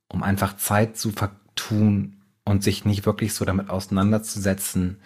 um 0.08 0.22
einfach 0.22 0.56
Zeit 0.56 0.96
zu 0.96 1.10
vertun 1.10 2.22
und 2.44 2.62
sich 2.62 2.84
nicht 2.84 3.04
wirklich 3.06 3.34
so 3.34 3.44
damit 3.44 3.68
auseinanderzusetzen, 3.68 4.98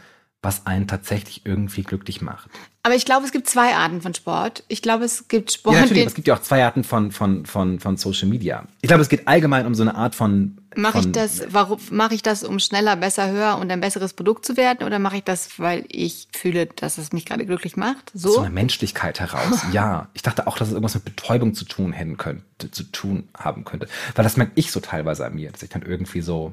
was 0.46 0.64
einen 0.64 0.86
tatsächlich 0.86 1.42
irgendwie 1.44 1.82
glücklich 1.82 2.22
macht. 2.22 2.48
Aber 2.84 2.94
ich 2.94 3.04
glaube, 3.04 3.26
es 3.26 3.32
gibt 3.32 3.48
zwei 3.48 3.74
Arten 3.74 4.00
von 4.00 4.14
Sport. 4.14 4.62
Ich 4.68 4.80
glaube, 4.80 5.04
es 5.04 5.26
gibt 5.26 5.50
Sport. 5.50 5.74
Ja, 5.74 5.82
natürlich, 5.82 6.06
es 6.06 6.14
gibt 6.14 6.28
ja 6.28 6.36
auch 6.36 6.40
zwei 6.40 6.64
Arten 6.64 6.84
von, 6.84 7.10
von, 7.10 7.44
von, 7.44 7.80
von 7.80 7.96
Social 7.96 8.28
Media. 8.28 8.64
Ich 8.80 8.86
glaube, 8.86 9.02
es 9.02 9.08
geht 9.08 9.26
allgemein 9.26 9.66
um 9.66 9.74
so 9.74 9.82
eine 9.82 9.96
Art 9.96 10.14
von 10.14 10.58
Mache 10.76 11.00
ich 11.00 11.10
das, 11.10 11.42
warum 11.48 11.80
mache 11.90 12.14
ich 12.14 12.22
das, 12.22 12.44
um 12.44 12.60
schneller, 12.60 12.94
besser, 12.94 13.28
höher 13.30 13.58
und 13.58 13.72
ein 13.72 13.80
besseres 13.80 14.12
Produkt 14.12 14.46
zu 14.46 14.56
werden? 14.56 14.86
Oder 14.86 15.00
mache 15.00 15.16
ich 15.16 15.24
das, 15.24 15.58
weil 15.58 15.84
ich 15.88 16.28
fühle, 16.32 16.66
dass 16.66 16.98
es 16.98 17.12
mich 17.12 17.24
gerade 17.24 17.44
glücklich 17.44 17.76
macht? 17.76 18.12
so 18.14 18.30
So? 18.30 18.40
einer 18.40 18.50
Menschlichkeit 18.50 19.18
heraus. 19.18 19.64
Ja, 19.72 20.08
ich 20.14 20.22
dachte 20.22 20.46
auch, 20.46 20.56
dass 20.56 20.68
es 20.68 20.74
irgendwas 20.74 20.94
mit 20.94 21.04
Betäubung 21.04 21.54
zu 21.54 21.64
tun 21.64 21.92
hätten 21.92 22.18
könnte, 22.18 22.70
zu 22.70 22.84
tun 22.84 23.28
haben 23.36 23.64
könnte. 23.64 23.88
Weil 24.14 24.22
das 24.22 24.36
merke 24.36 24.52
ich 24.54 24.70
so 24.70 24.78
teilweise 24.78 25.26
an 25.26 25.34
mir, 25.34 25.50
dass 25.50 25.62
ich 25.64 25.70
dann 25.70 25.82
irgendwie 25.82 26.20
so, 26.20 26.52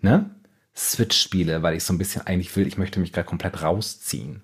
ne, 0.00 0.30
Switch 0.78 1.20
spiele, 1.20 1.62
weil 1.62 1.76
ich 1.76 1.84
so 1.84 1.92
ein 1.92 1.98
bisschen 1.98 2.26
eigentlich 2.26 2.54
will, 2.56 2.66
ich 2.66 2.78
möchte 2.78 3.00
mich 3.00 3.12
gerade 3.12 3.28
komplett 3.28 3.62
rausziehen. 3.62 4.42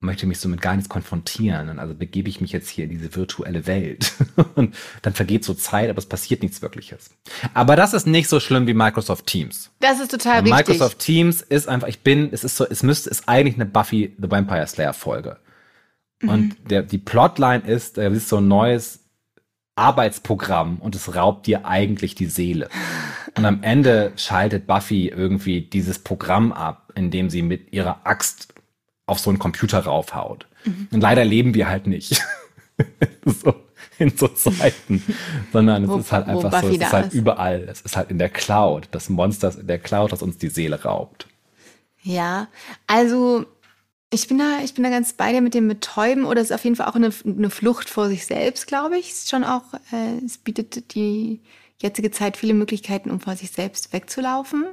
Und 0.00 0.06
möchte 0.06 0.26
mich 0.26 0.40
so 0.40 0.48
mit 0.48 0.62
gar 0.62 0.74
nichts 0.74 0.88
konfrontieren. 0.88 1.68
Und 1.68 1.78
also 1.78 1.94
begebe 1.94 2.28
ich 2.28 2.40
mich 2.40 2.52
jetzt 2.52 2.70
hier 2.70 2.84
in 2.84 2.90
diese 2.90 3.14
virtuelle 3.14 3.66
Welt. 3.66 4.12
Und 4.54 4.74
dann 5.02 5.12
vergeht 5.12 5.44
so 5.44 5.54
Zeit, 5.54 5.90
aber 5.90 5.98
es 5.98 6.06
passiert 6.06 6.42
nichts 6.42 6.62
Wirkliches. 6.62 7.10
Aber 7.54 7.76
das 7.76 7.92
ist 7.92 8.06
nicht 8.06 8.28
so 8.28 8.40
schlimm 8.40 8.66
wie 8.66 8.74
Microsoft 8.74 9.26
Teams. 9.26 9.70
Das 9.80 10.00
ist 10.00 10.10
total 10.10 10.40
richtig. 10.40 10.54
Microsoft 10.54 10.98
Teams 10.98 11.42
ist 11.42 11.68
einfach, 11.68 11.88
ich 11.88 12.00
bin, 12.00 12.30
es 12.32 12.44
ist 12.44 12.56
so, 12.56 12.66
es 12.66 12.82
müsste, 12.82 13.10
ist 13.10 13.28
eigentlich 13.28 13.56
eine 13.56 13.66
Buffy 13.66 14.16
the 14.20 14.30
Vampire 14.30 14.66
Slayer 14.66 14.94
Folge. 14.94 15.38
Und 16.22 16.56
der, 16.70 16.82
die 16.82 16.98
Plotline 16.98 17.62
ist, 17.66 17.96
da 17.96 18.06
ist 18.08 18.28
so 18.28 18.38
ein 18.38 18.48
neues 18.48 19.00
Arbeitsprogramm 19.74 20.78
und 20.78 20.94
es 20.94 21.14
raubt 21.14 21.46
dir 21.46 21.64
eigentlich 21.64 22.14
die 22.14 22.26
Seele. 22.26 22.68
Und 23.36 23.44
am 23.44 23.62
Ende 23.62 24.12
schaltet 24.16 24.66
Buffy 24.66 25.08
irgendwie 25.08 25.60
dieses 25.62 25.98
Programm 25.98 26.52
ab, 26.52 26.92
indem 26.94 27.30
sie 27.30 27.42
mit 27.42 27.72
ihrer 27.72 28.00
Axt 28.04 28.48
auf 29.06 29.18
so 29.18 29.30
einen 29.30 29.38
Computer 29.38 29.80
raufhaut. 29.80 30.46
Und 30.90 31.00
leider 31.00 31.24
leben 31.24 31.54
wir 31.54 31.68
halt 31.68 31.86
nicht 31.86 32.22
so 33.24 33.54
in 33.98 34.16
so 34.16 34.28
Zeiten, 34.28 35.02
sondern 35.52 35.84
es 35.84 35.90
Wo- 35.90 35.98
ist 35.98 36.12
halt 36.12 36.26
einfach 36.26 36.62
so, 36.62 36.68
es 36.68 36.76
ist 36.76 36.92
halt 36.92 37.06
ist. 37.08 37.14
überall. 37.14 37.66
Es 37.70 37.80
ist 37.82 37.96
halt 37.96 38.10
in 38.10 38.18
der 38.18 38.28
Cloud. 38.30 38.88
Das 38.92 39.08
Monster 39.10 39.48
ist 39.48 39.58
in 39.58 39.66
der 39.66 39.78
Cloud, 39.78 40.12
das 40.12 40.22
uns 40.22 40.38
die 40.38 40.48
Seele 40.48 40.82
raubt. 40.82 41.26
Ja, 42.02 42.48
also 42.86 43.44
ich 44.12 44.26
bin 44.26 44.38
da, 44.38 44.60
ich 44.64 44.74
bin 44.74 44.84
da 44.84 44.90
ganz 44.90 45.12
bei 45.12 45.32
dir 45.32 45.40
mit 45.42 45.54
dem 45.54 45.68
Betäuben 45.68 46.24
oder 46.24 46.40
es 46.40 46.48
ist 46.50 46.54
auf 46.54 46.64
jeden 46.64 46.76
Fall 46.76 46.86
auch 46.88 46.94
eine, 46.94 47.10
eine 47.24 47.50
Flucht 47.50 47.88
vor 47.90 48.08
sich 48.08 48.26
selbst, 48.26 48.66
glaube 48.66 48.98
ich. 48.98 49.10
Es 49.10 49.18
ist 49.18 49.30
schon 49.30 49.44
auch, 49.44 49.64
äh, 49.92 50.24
es 50.24 50.38
bietet 50.38 50.94
die 50.94 51.40
jetzige 51.82 52.10
Zeit 52.10 52.36
viele 52.36 52.54
Möglichkeiten, 52.54 53.10
um 53.10 53.20
vor 53.20 53.36
sich 53.36 53.50
selbst 53.50 53.92
wegzulaufen. 53.92 54.66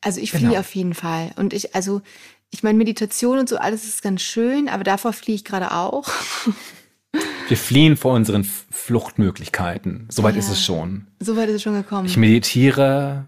Also 0.00 0.20
ich 0.20 0.30
fliehe 0.30 0.48
Genau. 0.50 0.60
auf 0.60 0.74
jeden 0.74 0.94
Fall. 0.94 1.32
Und 1.36 1.52
ich, 1.52 1.74
also, 1.74 2.02
ich 2.50 2.62
meine, 2.62 2.78
Meditation 2.78 3.38
und 3.38 3.48
so, 3.48 3.56
alles 3.56 3.84
ist 3.84 4.02
ganz 4.02 4.22
schön, 4.22 4.68
aber 4.68 4.84
davor 4.84 5.12
fliehe 5.12 5.36
ich 5.36 5.44
gerade 5.44 5.72
auch. 5.72 6.08
Wir 7.48 7.56
fliehen 7.56 7.96
vor 7.96 8.14
unseren 8.14 8.44
Fluchtmöglichkeiten. 8.44 10.06
Soweit 10.10 10.34
Ja. 10.34 10.40
ist 10.40 10.50
es 10.50 10.64
schon. 10.64 11.06
So 11.20 11.36
weit 11.36 11.48
ist 11.48 11.56
es 11.56 11.62
schon 11.62 11.74
gekommen. 11.74 12.06
Ich 12.06 12.16
meditiere, 12.18 13.26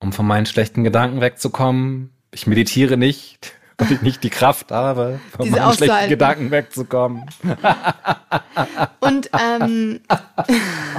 um 0.00 0.12
von 0.12 0.26
meinen 0.26 0.46
schlechten 0.46 0.84
Gedanken 0.84 1.20
wegzukommen. 1.20 2.10
Ich 2.32 2.46
meditiere 2.46 2.96
nicht, 2.96 3.52
weil 3.78 3.92
ich 3.92 4.02
nicht 4.02 4.22
die 4.24 4.30
Kraft 4.30 4.70
habe, 4.72 5.20
von 5.36 5.44
Diese 5.46 5.56
meinen 5.58 5.72
schlechten. 5.74 6.08
Gedanken 6.08 6.50
wegzukommen. 6.50 7.24
Und 9.00 9.30
ähm, 9.38 10.00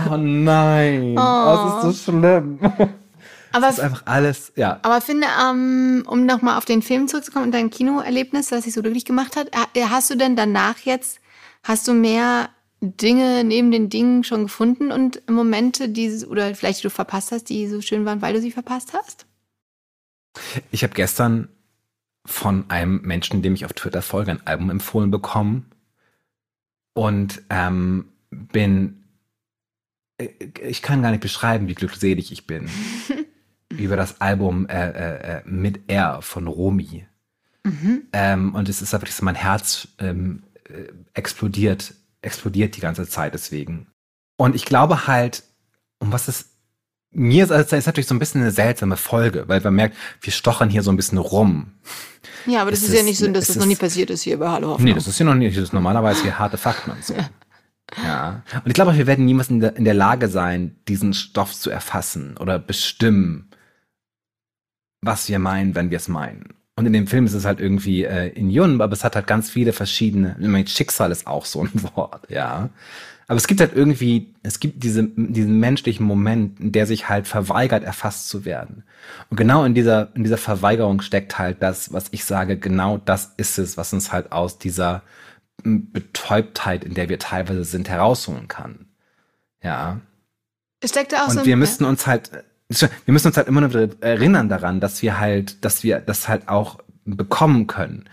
Oh 0.10 0.18
nein, 0.18 1.16
Oh. 1.18 1.82
das 1.82 1.96
ist 1.96 2.04
so 2.06 2.12
schlimm. 2.12 2.60
aber 3.52 3.62
Das 3.68 3.78
ist 3.78 3.84
einfach 3.84 4.04
alles, 4.06 4.52
ja. 4.56 4.80
Aber 4.82 5.02
finde, 5.02 5.28
ähm, 5.44 6.04
um 6.08 6.26
nochmal 6.26 6.58
auf 6.58 6.66
den 6.66 6.82
Film 6.82 7.08
zurückzukommen 7.08 7.46
und 7.46 7.52
dein 7.54 7.70
Kinoerlebnis, 7.70 8.48
das 8.50 8.64
dich 8.64 8.74
so 8.74 8.82
glücklich 8.82 9.06
gemacht 9.06 9.36
hat, 9.36 9.50
ha- 9.56 9.68
hast 9.90 10.10
du 10.10 10.16
denn 10.16 10.36
danach 10.36 10.80
jetzt, 10.80 11.20
hast 11.64 11.88
du 11.88 11.94
mehr 11.94 12.50
Dinge 12.82 13.44
neben 13.44 13.72
den 13.72 13.90
Dingen 13.90 14.24
schon 14.24 14.44
gefunden 14.44 14.92
und 14.92 15.22
Momente, 15.30 15.90
die, 15.90 16.26
oder 16.26 16.56
vielleicht 16.56 16.80
die 16.80 16.84
du 16.84 16.90
verpasst 16.90 17.32
hast, 17.34 17.50
die 17.50 17.68
so 17.68 17.82
schön 17.82 18.06
waren, 18.06 18.22
weil 18.22 18.34
du 18.34 18.40
sie 18.42 18.52
verpasst 18.52 18.94
hast? 18.94 19.26
Ich 20.72 20.84
habe 20.84 20.94
gestern 20.94 21.50
von 22.26 22.70
einem 22.70 23.02
Menschen, 23.02 23.42
dem 23.42 23.54
ich 23.54 23.66
auf 23.66 23.74
Twitter 23.74 24.02
folge, 24.02 24.32
ein 24.32 24.46
Album 24.46 24.70
empfohlen 24.70 25.12
bekommen 25.12 25.72
und 26.94 27.42
ähm, 27.50 28.10
bin, 28.30 29.04
äh, 30.18 30.30
ich 30.62 30.82
kann 30.82 31.02
gar 31.02 31.12
nicht 31.12 31.22
beschreiben, 31.22 31.68
wie 31.68 31.76
glückselig 31.76 32.32
ich 32.32 32.46
bin 32.46 32.70
über 33.70 33.96
das 33.96 34.22
Album 34.22 34.68
äh, 34.68 34.90
äh, 34.90 35.38
äh, 35.38 35.42
mit 35.46 35.90
R 35.90 36.22
von 36.22 36.48
Romy. 36.48 37.06
Ähm, 38.14 38.56
und 38.56 38.70
es 38.70 38.82
ist 38.82 38.92
wirklich 38.94 39.16
so, 39.16 39.26
mein 39.26 39.36
Herz 39.36 39.88
ähm, 40.00 40.44
äh, 40.66 40.92
explodiert, 41.14 41.94
explodiert 42.22 42.76
die 42.76 42.82
ganze 42.82 43.08
Zeit 43.08 43.34
deswegen. 43.34 43.88
Und 44.38 44.56
ich 44.56 44.66
glaube 44.66 45.08
halt, 45.08 45.44
um 46.00 46.12
was 46.12 46.28
es 46.28 46.59
mir 47.12 47.44
ist, 47.44 47.52
also, 47.52 47.76
ist 47.76 47.86
natürlich 47.88 48.08
so 48.08 48.16
ein 48.16 48.20
bisschen 48.20 48.42
eine 48.42 48.52
seltsame 48.52 48.98
Folge, 48.98 49.46
weil 49.48 49.62
man 49.62 49.74
merkt, 49.76 49.98
wir 50.22 50.32
stochern 50.34 50.70
hier 50.70 50.84
so 50.84 50.92
ein 50.92 50.98
bisschen 50.98 51.18
rum. 51.18 51.74
Ja, 52.46 52.62
aber 52.62 52.72
das 52.72 52.82
Es 52.82 52.90
ist, 52.90 52.94
ja 52.94 53.00
ist- 53.00 53.06
nicht 53.06 53.18
so, 53.20 53.28
dass 53.32 53.44
es 53.44 53.48
das 53.50 53.58
noch 53.58 53.66
nie 53.66 53.74
ist- 53.74 53.80
passiert 53.80 54.10
ist 54.10 54.22
hier 54.24 54.38
bei 54.40 54.48
Hallo 54.50 54.70
Hoffnung. 54.70 54.86
Nee, 54.88 54.94
das 54.94 55.08
ist 55.08 55.18
ja 55.20 55.26
noch 55.26 55.36
nicht, 55.36 55.56
das 55.58 55.64
ist 55.64 55.74
normalerweise 55.74 56.22
hier 56.24 56.38
harte 56.40 56.58
Fakten 56.58 56.92
und 56.92 57.04
so. 57.04 57.16
Ja. 58.04 58.44
Und 58.54 58.68
ich 58.68 58.76
glaube, 58.76 58.96
wir 58.96 59.08
werden 59.08 59.26
niemals 59.26 59.50
in 59.50 59.62
der, 59.62 59.76
in 59.76 59.84
der 59.84 59.96
Lage 59.96 60.28
sein, 60.28 60.76
diesen 60.88 61.16
Stoff 61.16 61.56
zu 61.56 61.72
erfassen 61.72 62.38
oder 62.38 62.60
bestimmen, 62.60 63.50
was 65.02 65.28
wir 65.28 65.40
meinen, 65.40 65.74
wenn 65.74 65.90
wir 65.90 65.98
es 65.98 66.08
meinen. 66.08 66.54
Und 66.76 66.86
in 66.86 66.94
dem 66.94 67.08
Film 67.08 67.26
ist 67.26 67.34
es 67.34 67.46
halt 67.46 67.60
irgendwie 67.60 68.04
äh, 68.04 68.28
in 68.30 68.52
Yun, 68.52 68.80
aber 68.80 68.94
es 68.94 69.04
hat 69.04 69.16
halt 69.16 69.26
ganz 69.26 69.50
viele 69.50 69.74
verschiedene, 69.74 70.36
ich 70.40 70.48
meine, 70.48 70.68
Schicksal 70.68 71.12
ist 71.12 71.26
auch 71.26 71.46
so 71.46 71.64
ein 71.64 71.72
Wort, 71.96 72.30
ja. 72.30 72.70
Aber 73.30 73.38
es 73.38 73.46
gibt 73.48 73.62
halt 73.62 73.76
irgendwie, 73.76 74.34
es 74.42 74.60
gibt 74.60 74.84
diese, 74.84 75.04
diesen 75.04 75.60
menschlichen 75.60 76.06
Moment, 76.06 76.60
in 76.60 76.72
der 76.72 76.88
sich 76.88 77.10
halt 77.10 77.28
verweigert, 77.28 77.84
erfasst 77.84 78.28
zu 78.28 78.44
werden. 78.44 78.84
Und 79.30 79.38
genau 79.38 79.64
in 79.66 79.76
dieser, 79.76 80.10
in 80.16 80.24
dieser 80.24 80.40
Verweigerung 80.40 81.00
steckt 81.02 81.38
halt 81.38 81.62
das, 81.62 81.94
was 81.94 82.06
ich 82.10 82.26
sage, 82.26 82.58
genau 82.58 82.98
das 82.98 83.34
ist 83.38 83.60
es, 83.60 83.78
was 83.78 83.94
uns 83.94 84.12
halt 84.12 84.32
aus 84.32 84.58
dieser 84.58 85.04
Betäubtheit, 85.64 86.84
in 86.84 86.94
der 86.94 87.10
wir 87.10 87.20
teilweise 87.20 87.64
sind, 87.64 87.88
herausholen 87.90 88.48
kann. 88.48 88.88
Ja. 89.62 90.02
Es 90.82 90.90
steckt 90.92 91.12
da 91.12 91.24
auch 91.24 91.28
Und 91.28 91.34
so 91.36 91.40
ein- 91.42 91.46
wir 91.46 91.58
müssten 91.58 91.86
uns 91.86 92.08
halt, 92.08 92.32
wir 92.70 93.12
müssen 93.14 93.28
uns 93.28 93.38
halt 93.38 93.48
immer 93.48 93.62
noch 93.62 93.70
wieder 93.70 93.90
erinnern 94.02 94.50
daran, 94.50 94.80
dass 94.80 95.02
wir 95.02 95.20
halt, 95.20 95.64
dass 95.64 95.84
wir 95.84 96.00
das 96.00 96.28
halt 96.28 96.48
auch 96.48 96.80
bekommen 97.06 97.68
können. 97.68 98.06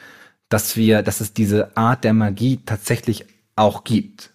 Dass 0.48 0.76
wir, 0.76 1.02
dass 1.02 1.20
es 1.20 1.32
diese 1.32 1.76
Art 1.76 2.04
der 2.04 2.12
Magie 2.12 2.60
tatsächlich 2.64 3.26
auch 3.56 3.82
gibt. 3.84 4.30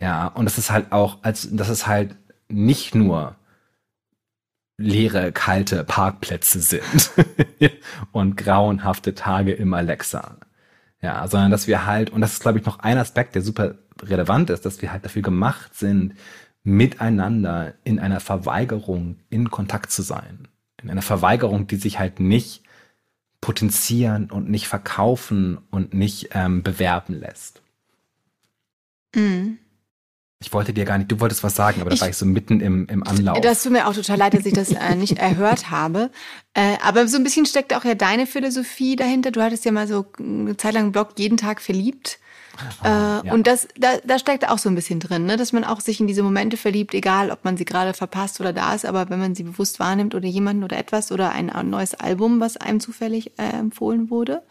Ja, 0.00 0.28
und 0.28 0.46
das 0.46 0.58
ist 0.58 0.70
halt 0.70 0.92
auch, 0.92 1.18
als, 1.22 1.48
das 1.52 1.68
ist 1.68 1.86
halt 1.86 2.16
nicht 2.48 2.94
nur 2.94 3.36
leere, 4.78 5.30
kalte 5.30 5.84
Parkplätze 5.84 6.60
sind 6.60 7.10
und 8.12 8.36
grauenhafte 8.36 9.14
Tage 9.14 9.52
im 9.52 9.74
Alexa. 9.74 10.38
Ja, 11.02 11.26
sondern 11.28 11.50
dass 11.50 11.66
wir 11.66 11.86
halt, 11.86 12.10
und 12.10 12.22
das 12.22 12.34
ist, 12.34 12.42
glaube 12.42 12.58
ich, 12.58 12.64
noch 12.64 12.80
ein 12.80 12.98
Aspekt, 12.98 13.34
der 13.34 13.42
super 13.42 13.76
relevant 14.02 14.50
ist, 14.50 14.64
dass 14.64 14.80
wir 14.80 14.90
halt 14.92 15.04
dafür 15.04 15.22
gemacht 15.22 15.74
sind, 15.74 16.14
miteinander 16.62 17.74
in 17.84 17.98
einer 17.98 18.20
Verweigerung 18.20 19.18
in 19.28 19.50
Kontakt 19.50 19.92
zu 19.92 20.02
sein. 20.02 20.48
In 20.82 20.90
einer 20.90 21.02
Verweigerung, 21.02 21.66
die 21.66 21.76
sich 21.76 21.98
halt 21.98 22.20
nicht 22.20 22.62
potenzieren 23.40 24.30
und 24.30 24.50
nicht 24.50 24.68
verkaufen 24.68 25.58
und 25.70 25.94
nicht 25.94 26.30
ähm, 26.32 26.62
bewerben 26.62 27.14
lässt. 27.14 27.62
Mhm. 29.14 29.58
Ich 30.42 30.54
wollte 30.54 30.72
dir 30.72 30.86
gar 30.86 30.96
nicht, 30.96 31.12
du 31.12 31.20
wolltest 31.20 31.44
was 31.44 31.54
sagen, 31.54 31.82
aber 31.82 31.90
da 31.90 31.94
Ich- 31.96 32.00
war 32.00 32.08
ich 32.08 32.16
so 32.16 32.24
mitten 32.24 32.60
im, 32.60 32.86
im 32.86 33.02
Anlauf. 33.06 33.38
Das 33.42 33.62
tut 33.62 33.72
mir 33.72 33.86
auch 33.86 33.92
total 33.92 34.16
leid, 34.16 34.32
dass 34.32 34.46
ich 34.46 34.54
das 34.54 34.72
äh, 34.72 34.94
nicht 34.94 35.18
erhört 35.18 35.70
habe. 35.70 36.10
Äh, 36.54 36.76
aber 36.82 37.06
so 37.08 37.18
ein 37.18 37.24
bisschen 37.24 37.44
steckt 37.44 37.74
auch 37.74 37.84
ja 37.84 37.94
deine 37.94 38.26
Philosophie 38.26 38.96
dahinter. 38.96 39.32
Du 39.32 39.42
hattest 39.42 39.66
ja 39.66 39.72
mal 39.72 39.86
so 39.86 40.06
eine 40.18 40.56
Zeit 40.56 40.72
lang 40.72 40.84
einen 40.84 40.92
Blog 40.92 41.10
jeden 41.18 41.36
Tag 41.36 41.60
verliebt. 41.60 42.18
äh, 42.82 42.88
ja. 42.88 43.22
Und 43.34 43.46
das, 43.46 43.68
da, 43.78 43.88
da 44.02 44.18
steckt 44.18 44.48
auch 44.48 44.56
so 44.56 44.70
ein 44.70 44.74
bisschen 44.74 44.98
drin, 44.98 45.26
ne? 45.26 45.36
dass 45.36 45.52
man 45.52 45.62
auch 45.62 45.80
sich 45.80 46.00
in 46.00 46.06
diese 46.06 46.22
Momente 46.22 46.56
verliebt, 46.56 46.94
egal 46.94 47.30
ob 47.30 47.44
man 47.44 47.58
sie 47.58 47.66
gerade 47.66 47.92
verpasst 47.92 48.40
oder 48.40 48.54
da 48.54 48.74
ist, 48.74 48.86
aber 48.86 49.10
wenn 49.10 49.18
man 49.18 49.34
sie 49.34 49.42
bewusst 49.42 49.78
wahrnimmt 49.78 50.14
oder 50.14 50.26
jemanden 50.26 50.64
oder 50.64 50.78
etwas 50.78 51.12
oder 51.12 51.32
ein, 51.32 51.50
ein 51.50 51.68
neues 51.68 51.94
Album, 51.94 52.40
was 52.40 52.56
einem 52.56 52.80
zufällig 52.80 53.32
äh, 53.38 53.42
empfohlen 53.58 54.08
wurde. 54.08 54.42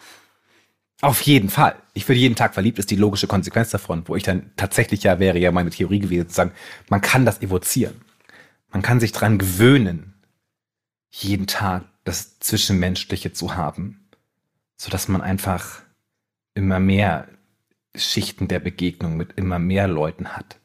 Auf 1.02 1.22
jeden 1.22 1.50
Fall. 1.50 1.76
Ich 1.94 2.08
würde 2.08 2.20
jeden 2.20 2.36
Tag 2.36 2.54
verliebt, 2.54 2.78
ist 2.78 2.92
die 2.92 2.96
logische 2.98 3.28
Konsequenz 3.28 3.70
davon, 3.70 4.04
wo 4.08 4.16
ich 4.16 4.24
dann 4.24 4.52
tatsächlich 4.58 5.04
ja 5.04 5.20
wäre 5.20 5.38
ja 5.38 5.52
meine 5.52 5.70
Theorie 5.70 6.00
gewesen 6.00 6.28
zu 6.30 6.36
sagen, 6.36 6.52
man 6.90 7.02
kann 7.02 7.26
das 7.26 7.42
evozieren. 7.42 8.02
Man 8.72 8.82
kann 8.82 9.00
sich 9.00 9.12
dran 9.14 9.38
gewöhnen, 9.38 10.14
jeden 11.10 11.48
Tag 11.48 11.86
das 12.04 12.40
Zwischenmenschliche 12.40 13.34
zu 13.34 13.56
haben, 13.56 14.10
sodass 14.76 15.08
man 15.08 15.22
einfach 15.22 15.82
immer 16.54 16.80
mehr 16.80 17.28
Schichten 17.96 18.48
der 18.48 18.60
Begegnung 18.60 19.18
mit 19.18 19.34
immer 19.38 19.58
mehr 19.58 19.88
Leuten 19.88 20.30
hat. 20.30 20.60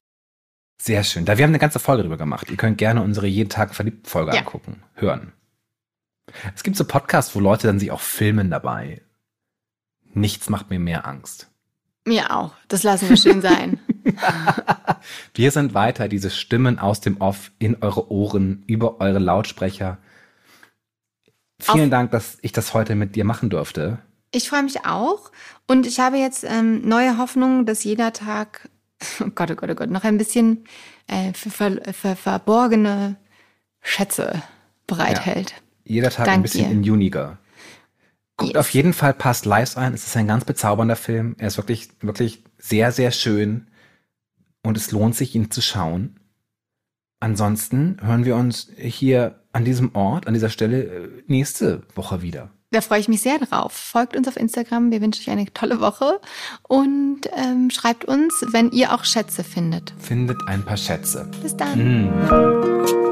Sehr 0.80 1.04
schön. 1.04 1.24
Da 1.24 1.38
wir 1.38 1.44
haben 1.44 1.50
eine 1.52 1.58
ganze 1.58 1.78
Folge 1.78 2.02
drüber 2.02 2.18
gemacht. 2.18 2.50
Ihr 2.50 2.56
könnt 2.56 2.76
gerne 2.76 3.02
unsere 3.02 3.26
jeden 3.26 3.48
Tag 3.48 3.74
verliebt 3.74 4.08
Folge 4.08 4.32
Ja. 4.32 4.40
angucken, 4.40 4.82
hören. 4.94 5.32
Es 6.54 6.62
gibt 6.62 6.76
so 6.76 6.84
Podcasts, 6.84 7.34
wo 7.34 7.40
Leute 7.40 7.66
dann 7.68 7.78
sich 7.78 7.90
auch 7.90 8.00
filmen 8.00 8.50
dabei. 8.50 9.00
Nichts 10.14 10.48
macht 10.48 10.70
mir 10.70 10.78
mehr 10.78 11.06
Angst. 11.06 11.48
Mir 12.06 12.36
auch. 12.36 12.52
Das 12.68 12.82
lassen 12.82 13.08
wir 13.08 13.16
schön 13.16 13.40
sein. 13.40 13.78
Wir 15.34 15.50
sind 15.50 15.72
weiter 15.74 16.08
diese 16.08 16.28
Stimmen 16.30 16.78
aus 16.78 17.00
dem 17.00 17.16
Off 17.20 17.50
in 17.58 17.82
eure 17.82 18.10
Ohren, 18.10 18.62
über 18.66 19.00
eure 19.00 19.18
Lautsprecher. 19.18 19.98
Vielen 21.58 21.84
Auf- 21.84 21.90
Dank, 21.90 22.10
dass 22.10 22.38
ich 22.42 22.52
das 22.52 22.74
heute 22.74 22.94
mit 22.94 23.16
dir 23.16 23.24
machen 23.24 23.48
durfte. 23.50 23.98
Ich 24.30 24.48
freue 24.48 24.62
mich 24.62 24.84
auch. 24.84 25.30
Und 25.66 25.86
ich 25.86 26.00
habe 26.00 26.18
jetzt 26.18 26.44
ähm, 26.44 26.86
neue 26.86 27.16
Hoffnung, 27.18 27.64
dass 27.66 27.84
jeder 27.84 28.12
Tag, 28.12 28.68
oh 29.20 29.30
Gott, 29.34 29.50
oh 29.50 29.54
Gott, 29.54 29.70
oh 29.70 29.74
Gott, 29.74 29.90
noch 29.90 30.04
ein 30.04 30.18
bisschen 30.18 30.64
äh, 31.06 31.32
für, 31.32 31.50
ver, 31.50 31.80
für 31.94 32.16
verborgene 32.16 33.16
Schätze 33.80 34.42
bereithält. 34.86 35.54
Jeder 35.84 36.10
Tag 36.10 36.26
ein 36.26 36.32
Dank 36.34 36.42
bisschen 36.42 36.82
dir. 36.82 36.88
in 36.88 36.92
Uniger. 36.92 37.38
Guckt 38.36 38.56
auf 38.56 38.70
jeden 38.70 38.92
Fall 38.92 39.14
Past 39.14 39.46
Lives 39.46 39.76
ein. 39.76 39.94
Es 39.94 40.06
ist 40.06 40.16
ein 40.16 40.26
ganz 40.26 40.44
bezaubernder 40.44 40.96
Film. 40.96 41.36
Er 41.38 41.48
ist 41.48 41.56
wirklich, 41.56 41.88
wirklich 42.00 42.42
sehr, 42.58 42.90
sehr 42.90 43.10
schön. 43.12 43.68
Und 44.62 44.76
es 44.76 44.90
lohnt 44.90 45.14
sich, 45.14 45.34
ihn 45.34 45.50
zu 45.50 45.60
schauen. 45.60 46.18
Ansonsten 47.20 47.98
hören 48.02 48.24
wir 48.24 48.36
uns 48.36 48.70
hier 48.76 49.40
an 49.52 49.64
diesem 49.64 49.94
Ort, 49.94 50.26
an 50.26 50.34
dieser 50.34 50.50
Stelle 50.50 50.82
äh, 50.82 51.08
nächste 51.26 51.82
Woche 51.94 52.22
wieder. 52.22 52.50
Da 52.70 52.80
freue 52.80 52.98
ich 52.98 53.08
mich 53.08 53.22
sehr 53.22 53.38
drauf. 53.38 53.72
Folgt 53.72 54.16
uns 54.16 54.26
auf 54.26 54.36
Instagram. 54.36 54.90
Wir 54.90 55.00
wünschen 55.00 55.22
euch 55.22 55.30
eine 55.30 55.52
tolle 55.54 55.80
Woche. 55.80 56.20
Und 56.66 57.20
ähm, 57.36 57.70
schreibt 57.70 58.04
uns, 58.04 58.44
wenn 58.50 58.72
ihr 58.72 58.92
auch 58.92 59.04
Schätze 59.04 59.44
findet. 59.44 59.94
Findet 59.98 60.38
ein 60.48 60.64
paar 60.64 60.76
Schätze. 60.76 61.30
Bis 61.40 61.56
dann. 61.56 62.08
Mm. 62.08 63.04